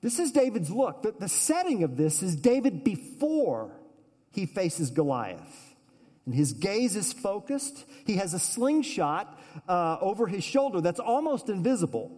This 0.00 0.18
is 0.18 0.32
David's 0.32 0.70
look. 0.70 1.02
The, 1.02 1.12
the 1.12 1.28
setting 1.28 1.84
of 1.84 1.96
this 1.96 2.22
is 2.22 2.34
David 2.36 2.82
before 2.82 3.72
he 4.32 4.46
faces 4.46 4.90
Goliath. 4.90 5.74
And 6.26 6.34
his 6.34 6.52
gaze 6.52 6.94
is 6.96 7.12
focused. 7.12 7.84
He 8.06 8.16
has 8.16 8.34
a 8.34 8.38
slingshot 8.38 9.40
uh, 9.68 9.98
over 10.00 10.26
his 10.26 10.44
shoulder 10.44 10.80
that's 10.80 11.00
almost 11.00 11.48
invisible 11.48 12.12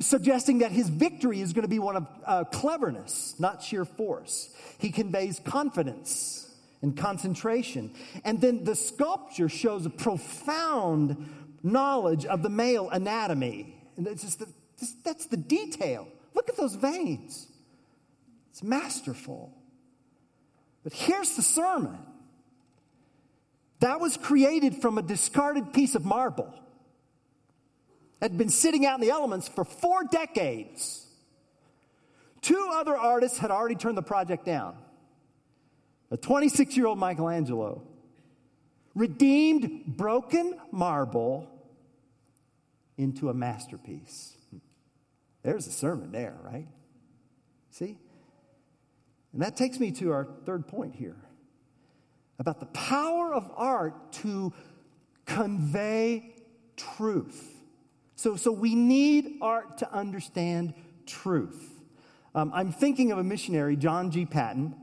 suggesting 0.00 0.58
that 0.58 0.72
his 0.72 0.88
victory 0.88 1.40
is 1.40 1.52
going 1.52 1.62
to 1.62 1.68
be 1.68 1.78
one 1.78 1.96
of 1.96 2.06
uh, 2.26 2.44
cleverness, 2.44 3.34
not 3.38 3.62
sheer 3.62 3.84
force. 3.84 4.54
He 4.78 4.90
conveys 4.90 5.40
confidence 5.40 6.54
and 6.82 6.96
concentration. 6.96 7.94
And 8.24 8.40
then 8.40 8.64
the 8.64 8.74
sculpture 8.74 9.48
shows 9.48 9.86
a 9.86 9.90
profound 9.90 11.28
knowledge 11.62 12.26
of 12.26 12.42
the 12.42 12.50
male 12.50 12.90
anatomy. 12.90 13.74
And 13.96 14.06
it's 14.06 14.22
just 14.22 14.38
the, 14.38 14.48
That's 15.02 15.26
the 15.26 15.38
detail. 15.38 16.08
Look 16.34 16.48
at 16.48 16.56
those 16.56 16.74
veins. 16.74 17.48
It's 18.50 18.62
masterful. 18.62 19.52
But 20.82 20.92
here's 20.92 21.36
the 21.36 21.42
sermon 21.42 21.98
that 23.80 24.00
was 24.00 24.16
created 24.16 24.76
from 24.76 24.96
a 24.96 25.02
discarded 25.02 25.72
piece 25.72 25.94
of 25.94 26.04
marble. 26.04 26.54
Had 28.24 28.38
been 28.38 28.48
sitting 28.48 28.86
out 28.86 28.94
in 28.94 29.06
the 29.06 29.12
elements 29.12 29.48
for 29.48 29.66
four 29.66 30.04
decades. 30.04 31.06
Two 32.40 32.70
other 32.72 32.96
artists 32.96 33.36
had 33.36 33.50
already 33.50 33.74
turned 33.74 33.98
the 33.98 34.02
project 34.02 34.46
down. 34.46 34.78
A 36.10 36.16
26 36.16 36.74
year 36.74 36.86
old 36.86 36.98
Michelangelo 36.98 37.82
redeemed 38.94 39.84
broken 39.98 40.58
marble 40.72 41.50
into 42.96 43.28
a 43.28 43.34
masterpiece. 43.34 44.38
There's 45.42 45.66
a 45.66 45.72
sermon 45.72 46.10
there, 46.10 46.38
right? 46.42 46.68
See? 47.72 47.98
And 49.34 49.42
that 49.42 49.54
takes 49.54 49.78
me 49.78 49.92
to 49.92 50.12
our 50.12 50.24
third 50.46 50.66
point 50.66 50.94
here 50.94 51.20
about 52.38 52.58
the 52.58 52.66
power 52.72 53.34
of 53.34 53.50
art 53.54 54.12
to 54.12 54.54
convey 55.26 56.34
truth. 56.78 57.53
So, 58.16 58.36
so 58.36 58.52
we 58.52 58.74
need 58.74 59.38
art 59.42 59.78
to 59.78 59.92
understand 59.92 60.74
truth. 61.06 61.80
Um, 62.34 62.52
I'm 62.54 62.72
thinking 62.72 63.12
of 63.12 63.18
a 63.18 63.24
missionary, 63.24 63.76
John 63.76 64.10
G. 64.10 64.24
Paton, 64.24 64.74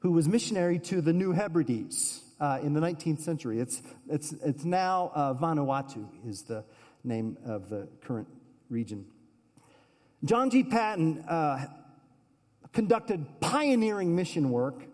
who 0.00 0.12
was 0.12 0.28
missionary 0.28 0.78
to 0.80 1.00
the 1.00 1.12
New 1.12 1.32
Hebrides 1.32 2.22
uh, 2.40 2.60
in 2.62 2.72
the 2.72 2.80
19th 2.80 3.20
century. 3.20 3.60
It's, 3.60 3.82
it's, 4.08 4.32
it's 4.44 4.64
now 4.64 5.10
uh, 5.14 5.34
Vanuatu, 5.34 6.08
is 6.26 6.42
the 6.42 6.64
name 7.02 7.36
of 7.44 7.68
the 7.68 7.88
current 8.02 8.28
region. 8.68 9.06
John 10.24 10.50
G. 10.50 10.62
Paton 10.62 11.24
uh, 11.28 11.66
conducted 12.72 13.26
pioneering 13.40 14.14
mission 14.14 14.50
work. 14.50 14.84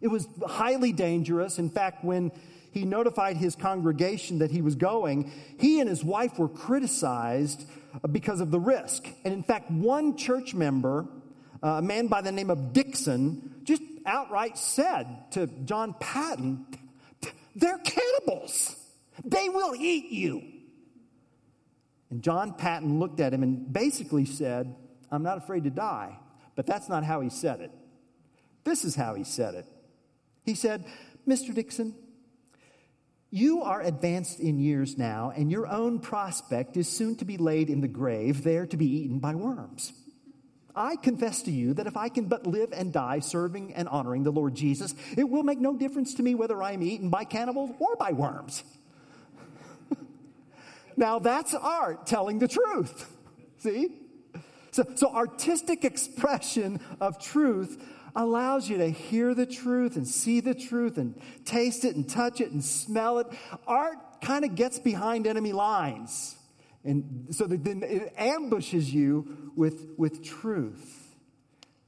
It 0.00 0.08
was 0.08 0.28
highly 0.46 0.92
dangerous. 0.92 1.58
In 1.58 1.70
fact, 1.70 2.04
when 2.04 2.32
he 2.76 2.84
notified 2.84 3.38
his 3.38 3.56
congregation 3.56 4.40
that 4.40 4.50
he 4.50 4.60
was 4.60 4.74
going, 4.74 5.32
he 5.58 5.80
and 5.80 5.88
his 5.88 6.04
wife 6.04 6.38
were 6.38 6.48
criticized 6.48 7.66
because 8.12 8.40
of 8.40 8.50
the 8.50 8.60
risk. 8.60 9.08
And 9.24 9.32
in 9.32 9.42
fact, 9.42 9.70
one 9.70 10.18
church 10.18 10.52
member, 10.52 11.06
uh, 11.62 11.68
a 11.68 11.82
man 11.82 12.08
by 12.08 12.20
the 12.20 12.30
name 12.30 12.50
of 12.50 12.74
Dixon, 12.74 13.62
just 13.64 13.80
outright 14.04 14.58
said 14.58 15.06
to 15.30 15.46
John 15.64 15.94
Paton, 15.98 16.66
They're 17.54 17.78
cannibals. 17.78 18.76
They 19.24 19.48
will 19.48 19.74
eat 19.74 20.10
you. 20.10 20.42
And 22.10 22.22
John 22.22 22.52
Paton 22.52 22.98
looked 22.98 23.20
at 23.20 23.32
him 23.32 23.42
and 23.42 23.72
basically 23.72 24.26
said, 24.26 24.76
I'm 25.10 25.22
not 25.22 25.38
afraid 25.38 25.64
to 25.64 25.70
die. 25.70 26.18
But 26.56 26.66
that's 26.66 26.90
not 26.90 27.04
how 27.04 27.22
he 27.22 27.30
said 27.30 27.60
it. 27.60 27.70
This 28.64 28.84
is 28.84 28.94
how 28.94 29.14
he 29.14 29.24
said 29.24 29.54
it. 29.54 29.64
He 30.44 30.54
said, 30.54 30.84
Mr. 31.26 31.54
Dixon, 31.54 31.94
you 33.36 33.62
are 33.62 33.82
advanced 33.82 34.40
in 34.40 34.58
years 34.58 34.96
now, 34.96 35.30
and 35.36 35.50
your 35.50 35.66
own 35.66 35.98
prospect 35.98 36.76
is 36.78 36.88
soon 36.88 37.16
to 37.16 37.26
be 37.26 37.36
laid 37.36 37.68
in 37.68 37.82
the 37.82 37.88
grave, 37.88 38.42
there 38.42 38.64
to 38.66 38.76
be 38.78 38.86
eaten 38.86 39.18
by 39.18 39.34
worms. 39.34 39.92
I 40.74 40.96
confess 40.96 41.42
to 41.42 41.50
you 41.50 41.74
that 41.74 41.86
if 41.86 41.98
I 41.98 42.08
can 42.08 42.26
but 42.26 42.46
live 42.46 42.72
and 42.72 42.92
die 42.92 43.20
serving 43.20 43.74
and 43.74 43.88
honoring 43.88 44.22
the 44.22 44.32
Lord 44.32 44.54
Jesus, 44.54 44.94
it 45.18 45.24
will 45.24 45.42
make 45.42 45.58
no 45.58 45.76
difference 45.76 46.14
to 46.14 46.22
me 46.22 46.34
whether 46.34 46.62
I 46.62 46.72
am 46.72 46.82
eaten 46.82 47.10
by 47.10 47.24
cannibals 47.24 47.70
or 47.78 47.96
by 47.96 48.12
worms. 48.12 48.64
now 50.96 51.18
that's 51.18 51.54
art 51.54 52.06
telling 52.06 52.38
the 52.38 52.48
truth. 52.48 53.10
See? 53.58 53.88
So, 54.70 54.84
so 54.94 55.10
artistic 55.10 55.84
expression 55.84 56.80
of 57.00 57.18
truth 57.18 57.82
allows 58.16 58.68
you 58.68 58.78
to 58.78 58.88
hear 58.88 59.34
the 59.34 59.46
truth 59.46 59.96
and 59.96 60.08
see 60.08 60.40
the 60.40 60.54
truth 60.54 60.96
and 60.96 61.14
taste 61.44 61.84
it 61.84 61.94
and 61.94 62.08
touch 62.08 62.40
it 62.40 62.50
and 62.50 62.64
smell 62.64 63.18
it. 63.18 63.26
Art 63.66 63.98
kind 64.22 64.44
of 64.44 64.54
gets 64.54 64.78
behind 64.78 65.26
enemy 65.26 65.52
lines. 65.52 66.36
And 66.82 67.28
so 67.30 67.46
then 67.46 67.82
it 67.82 68.14
ambushes 68.16 68.92
you 68.92 69.52
with, 69.54 69.88
with 69.96 70.24
truth. 70.24 71.14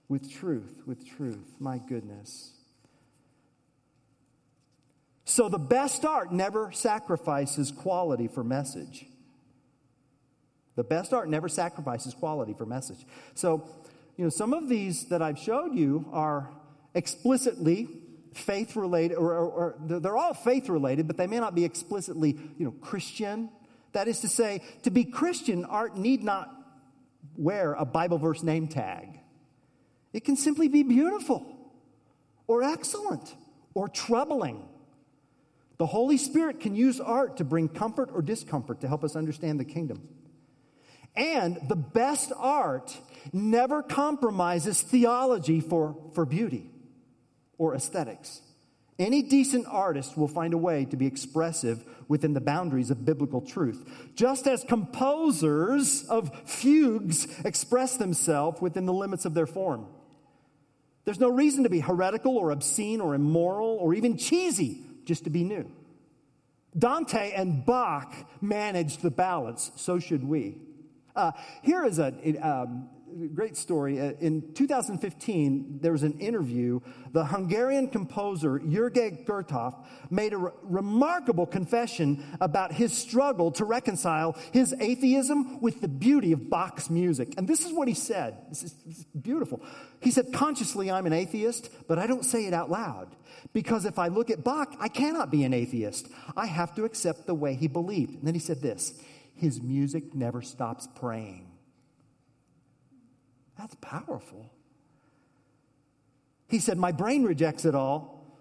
With 0.09 0.31
truth, 0.31 0.83
with 0.87 1.09
truth. 1.09 1.55
My 1.59 1.79
goodness. 1.79 2.53
So 5.25 5.49
the 5.49 5.59
best 5.59 6.05
art 6.05 6.33
never 6.33 6.73
sacrifices 6.73 7.71
quality 7.71 8.29
for 8.29 8.43
message. 8.43 9.07
The 10.75 10.85
best 10.85 11.12
art 11.12 11.29
never 11.29 11.49
sacrifices 11.49 12.14
quality 12.14 12.55
for 12.55 12.64
message. 12.64 13.05
So, 13.35 13.69
you 14.18 14.24
know, 14.24 14.31
some 14.31 14.52
of 14.52 14.68
these 14.68 15.07
that 15.07 15.22
I've 15.22 15.38
showed 15.38 15.74
you 15.74 16.04
are 16.12 16.50
explicitly 16.92 17.88
faith 18.35 18.74
related, 18.74 19.14
or, 19.14 19.33
or, 19.33 19.46
or, 19.46 20.00
they're 20.00 20.16
all 20.16 20.35
faith 20.35 20.68
related, 20.68 21.07
but 21.07 21.16
they 21.16 21.28
may 21.28 21.38
not 21.38 21.54
be 21.54 21.64
explicitly, 21.64 22.37
you 22.59 22.64
know, 22.66 22.72
Christian 22.72 23.48
that 23.92 24.09
is 24.09 24.20
to 24.20 24.28
say, 24.28 24.62
to 24.83 24.90
be 24.90 25.04
Christian, 25.04 25.64
art 25.64 25.96
need 25.96 26.22
not 26.22 26.52
wear 27.37 27.74
a 27.74 27.85
Bible 27.85 28.18
verse 28.18 28.42
name 28.42 28.66
tag. 28.66 29.20
It 30.12 30.24
can 30.24 30.37
simply 30.37 30.68
be 30.68 30.83
beautiful 30.83 31.57
or 32.48 32.64
excellent 32.64 33.35
or 33.72 33.88
troubling. 33.88 34.68
The 35.78 35.87
Holy 35.87 36.16
Spirit 36.16 36.59
can 36.59 36.74
use 36.74 37.00
art 37.00 37.37
to 37.37 37.44
bring 37.44 37.68
comfort 37.68 38.11
or 38.12 38.20
discomfort 38.20 38.81
to 38.81 38.88
help 38.88 39.04
us 39.04 39.14
understand 39.14 39.61
the 39.61 39.64
kingdom. 39.64 40.09
And 41.18 41.59
the 41.68 41.76
best 41.76 42.33
art 42.37 42.96
never 43.33 43.83
compromises 43.83 44.81
theology 44.81 45.61
for, 45.61 45.96
for 46.14 46.24
beauty 46.24 46.70
or 47.59 47.74
aesthetics. 47.74 48.40
Any 49.00 49.22
decent 49.22 49.66
artist 49.68 50.16
will 50.16 50.28
find 50.28 50.54
a 50.54 50.59
way 50.59 50.85
to 50.87 50.96
be 50.96 51.07
expressive 51.07 51.85
within 52.07 52.35
the 52.35 52.40
boundaries 52.40 52.90
of 52.90 53.04
biblical 53.04 53.40
truth, 53.40 53.85
just 54.14 54.46
as 54.46 54.64
composers 54.64 56.04
of 56.04 56.31
fugues 56.48 57.26
express 57.44 57.96
themselves 57.96 58.61
within 58.61 58.87
the 58.87 58.92
limits 58.92 59.24
of 59.24 59.35
their 59.35 59.46
form. 59.46 59.87
There's 61.04 61.20
no 61.20 61.31
reason 61.31 61.64
to 61.64 61.70
be 61.70 61.81
heretical 61.81 62.37
or 62.37 62.50
obscene 62.50 63.00
or 63.00 63.14
immoral 63.14 63.78
or 63.81 63.94
even 63.94 64.16
cheesy 64.18 64.83
just 65.04 65.24
to 65.24 65.31
be 65.31 65.42
new. 65.42 65.70
Dante 66.76 67.33
and 67.33 67.64
Bach 67.64 68.14
managed 68.40 69.02
the 69.02 69.11
balance, 69.11 69.72
so 69.74 69.98
should 69.98 70.22
we. 70.22 70.59
Uh, 71.16 71.33
here 71.62 71.85
is 71.85 71.99
a, 71.99 72.12
um, 72.40 72.88
great 73.35 73.57
story. 73.57 74.01
Uh, 74.01 74.12
in 74.21 74.53
2015, 74.55 75.79
there 75.81 75.92
was 75.92 76.03
an 76.03 76.18
interview. 76.18 76.81
The 77.12 77.25
Hungarian 77.25 77.88
composer 77.88 78.59
Jurgen 78.59 79.25
Gerthoff 79.27 79.75
made 80.11 80.33
a 80.33 80.38
re- 80.38 80.51
remarkable 80.62 81.47
confession 81.47 82.25
about 82.40 82.73
his 82.73 82.97
struggle 82.97 83.51
to 83.53 83.64
reconcile 83.64 84.37
his 84.53 84.75
atheism 84.79 85.61
with 85.61 85.81
the 85.81 85.88
beauty 85.88 86.33
of 86.33 86.51
Bach's 86.51 86.90
music. 86.90 87.35
And 87.37 87.49
this 87.49 87.64
is 87.64 87.73
what 87.73 87.88
he 87.88 87.94
said. 87.94 88.37
This 88.49 88.62
is, 88.62 88.75
this 88.87 88.99
is 88.99 89.05
beautiful. 89.05 89.62
He 90.01 90.11
said, 90.11 90.33
Consciously, 90.33 90.90
I'm 90.90 91.07
an 91.07 91.12
atheist, 91.12 91.71
but 91.88 91.99
I 91.99 92.07
don't 92.07 92.25
say 92.25 92.47
it 92.47 92.55
out 92.55 92.71
loud. 92.71 93.14
Because 93.53 93.85
if 93.85 93.99
I 93.99 94.09
look 94.09 94.31
at 94.31 94.44
Bach, 94.44 94.75
I 94.79 94.88
cannot 94.88 95.31
be 95.31 95.44
an 95.44 95.55
atheist. 95.55 96.09
I 96.37 96.47
have 96.47 96.75
to 96.77 96.85
accept 96.85 97.27
the 97.27 97.35
way 97.35 97.55
he 97.55 97.68
believed. 97.68 98.14
And 98.14 98.27
then 98.27 98.35
he 98.35 98.40
said 98.40 98.61
this 98.61 99.01
His 99.38 99.62
music 99.62 100.16
never 100.16 100.42
stops 100.42 100.88
praying. 100.96 101.46
That's 103.57 103.77
powerful. 103.81 104.53
He 106.48 106.59
said, 106.59 106.77
My 106.77 106.90
brain 106.90 107.22
rejects 107.22 107.64
it 107.64 107.77
all, 107.77 108.37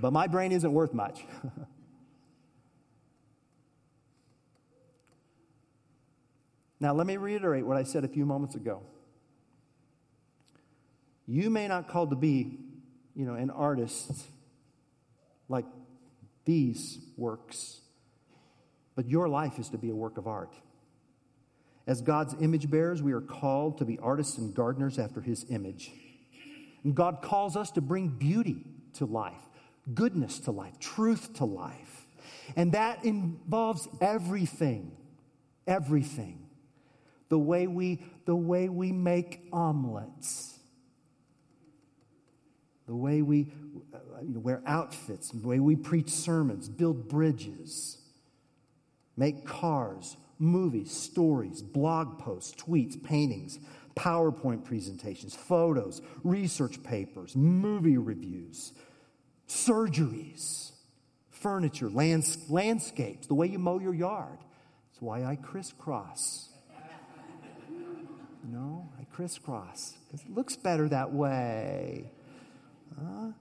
but 0.00 0.12
my 0.12 0.26
brain 0.26 0.50
isn't 0.50 0.72
worth 0.72 0.92
much. 0.92 1.24
now, 6.80 6.94
let 6.94 7.06
me 7.06 7.16
reiterate 7.16 7.64
what 7.64 7.76
I 7.76 7.84
said 7.84 8.04
a 8.04 8.08
few 8.08 8.26
moments 8.26 8.56
ago. 8.56 8.82
You 11.28 11.48
may 11.48 11.68
not 11.68 11.86
call 11.86 12.08
to 12.08 12.16
be, 12.16 12.58
you 13.14 13.24
know, 13.24 13.34
an 13.34 13.50
artist 13.50 14.10
like 15.48 15.66
these 16.44 16.98
works, 17.16 17.80
but 19.00 19.08
your 19.08 19.30
life 19.30 19.58
is 19.58 19.70
to 19.70 19.78
be 19.78 19.88
a 19.88 19.94
work 19.94 20.18
of 20.18 20.26
art. 20.26 20.54
As 21.86 22.02
God's 22.02 22.34
image 22.38 22.68
bearers, 22.68 23.02
we 23.02 23.14
are 23.14 23.22
called 23.22 23.78
to 23.78 23.86
be 23.86 23.98
artists 23.98 24.36
and 24.36 24.52
gardeners 24.54 24.98
after 24.98 25.22
his 25.22 25.46
image. 25.48 25.90
And 26.84 26.94
God 26.94 27.22
calls 27.22 27.56
us 27.56 27.70
to 27.70 27.80
bring 27.80 28.08
beauty 28.08 28.62
to 28.98 29.06
life, 29.06 29.40
goodness 29.94 30.38
to 30.40 30.50
life, 30.50 30.78
truth 30.78 31.32
to 31.36 31.46
life. 31.46 32.06
And 32.56 32.72
that 32.72 33.02
involves 33.02 33.88
everything, 34.02 34.92
everything. 35.66 36.50
The 37.30 37.38
way 37.38 37.66
we, 37.68 38.02
the 38.26 38.36
way 38.36 38.68
we 38.68 38.92
make 38.92 39.48
omelets, 39.50 40.58
the 42.86 42.94
way 42.94 43.22
we 43.22 43.50
uh, 43.94 43.98
wear 44.26 44.60
outfits, 44.66 45.30
the 45.30 45.48
way 45.48 45.58
we 45.58 45.74
preach 45.74 46.10
sermons, 46.10 46.68
build 46.68 47.08
bridges, 47.08 47.96
make 49.20 49.44
cars, 49.44 50.16
movies, 50.38 50.90
stories, 50.90 51.60
blog 51.60 52.18
posts, 52.18 52.54
tweets, 52.60 53.00
paintings, 53.04 53.58
PowerPoint 53.94 54.64
presentations, 54.64 55.36
photos, 55.36 56.00
research 56.24 56.82
papers, 56.82 57.36
movie 57.36 57.98
reviews, 57.98 58.72
surgeries, 59.46 60.70
furniture, 61.28 61.90
lands, 61.90 62.38
landscapes, 62.48 63.26
the 63.26 63.34
way 63.34 63.46
you 63.46 63.58
mow 63.58 63.78
your 63.78 63.92
yard. 63.94 64.38
That's 64.88 65.02
why 65.02 65.24
I 65.24 65.36
crisscross. 65.36 66.48
No, 68.42 68.88
I 68.98 69.04
crisscross 69.04 69.94
because 70.06 70.22
it 70.22 70.34
looks 70.34 70.56
better 70.56 70.88
that 70.88 71.12
way. 71.12 72.10
Huh? 72.98 73.32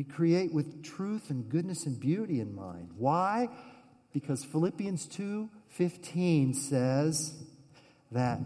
We 0.00 0.04
create 0.04 0.54
with 0.54 0.82
truth 0.82 1.28
and 1.28 1.46
goodness 1.50 1.84
and 1.84 2.00
beauty 2.00 2.40
in 2.40 2.54
mind. 2.54 2.88
Why? 2.96 3.50
Because 4.14 4.42
Philippians 4.42 5.06
2:15 5.08 6.54
says 6.54 7.34
that 8.10 8.40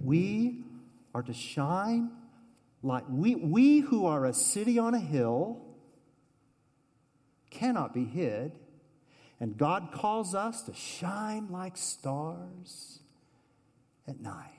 we 0.00 0.64
are 1.12 1.24
to 1.24 1.32
shine 1.32 2.12
like 2.80 3.06
we, 3.10 3.34
we 3.34 3.80
who 3.80 4.06
are 4.06 4.24
a 4.24 4.32
city 4.32 4.78
on 4.78 4.94
a 4.94 5.00
hill 5.00 5.66
cannot 7.50 7.92
be 7.92 8.04
hid. 8.04 8.52
And 9.40 9.58
God 9.58 9.90
calls 9.90 10.32
us 10.32 10.62
to 10.62 10.74
shine 10.74 11.48
like 11.50 11.76
stars 11.76 13.00
at 14.06 14.20
night. 14.20 14.57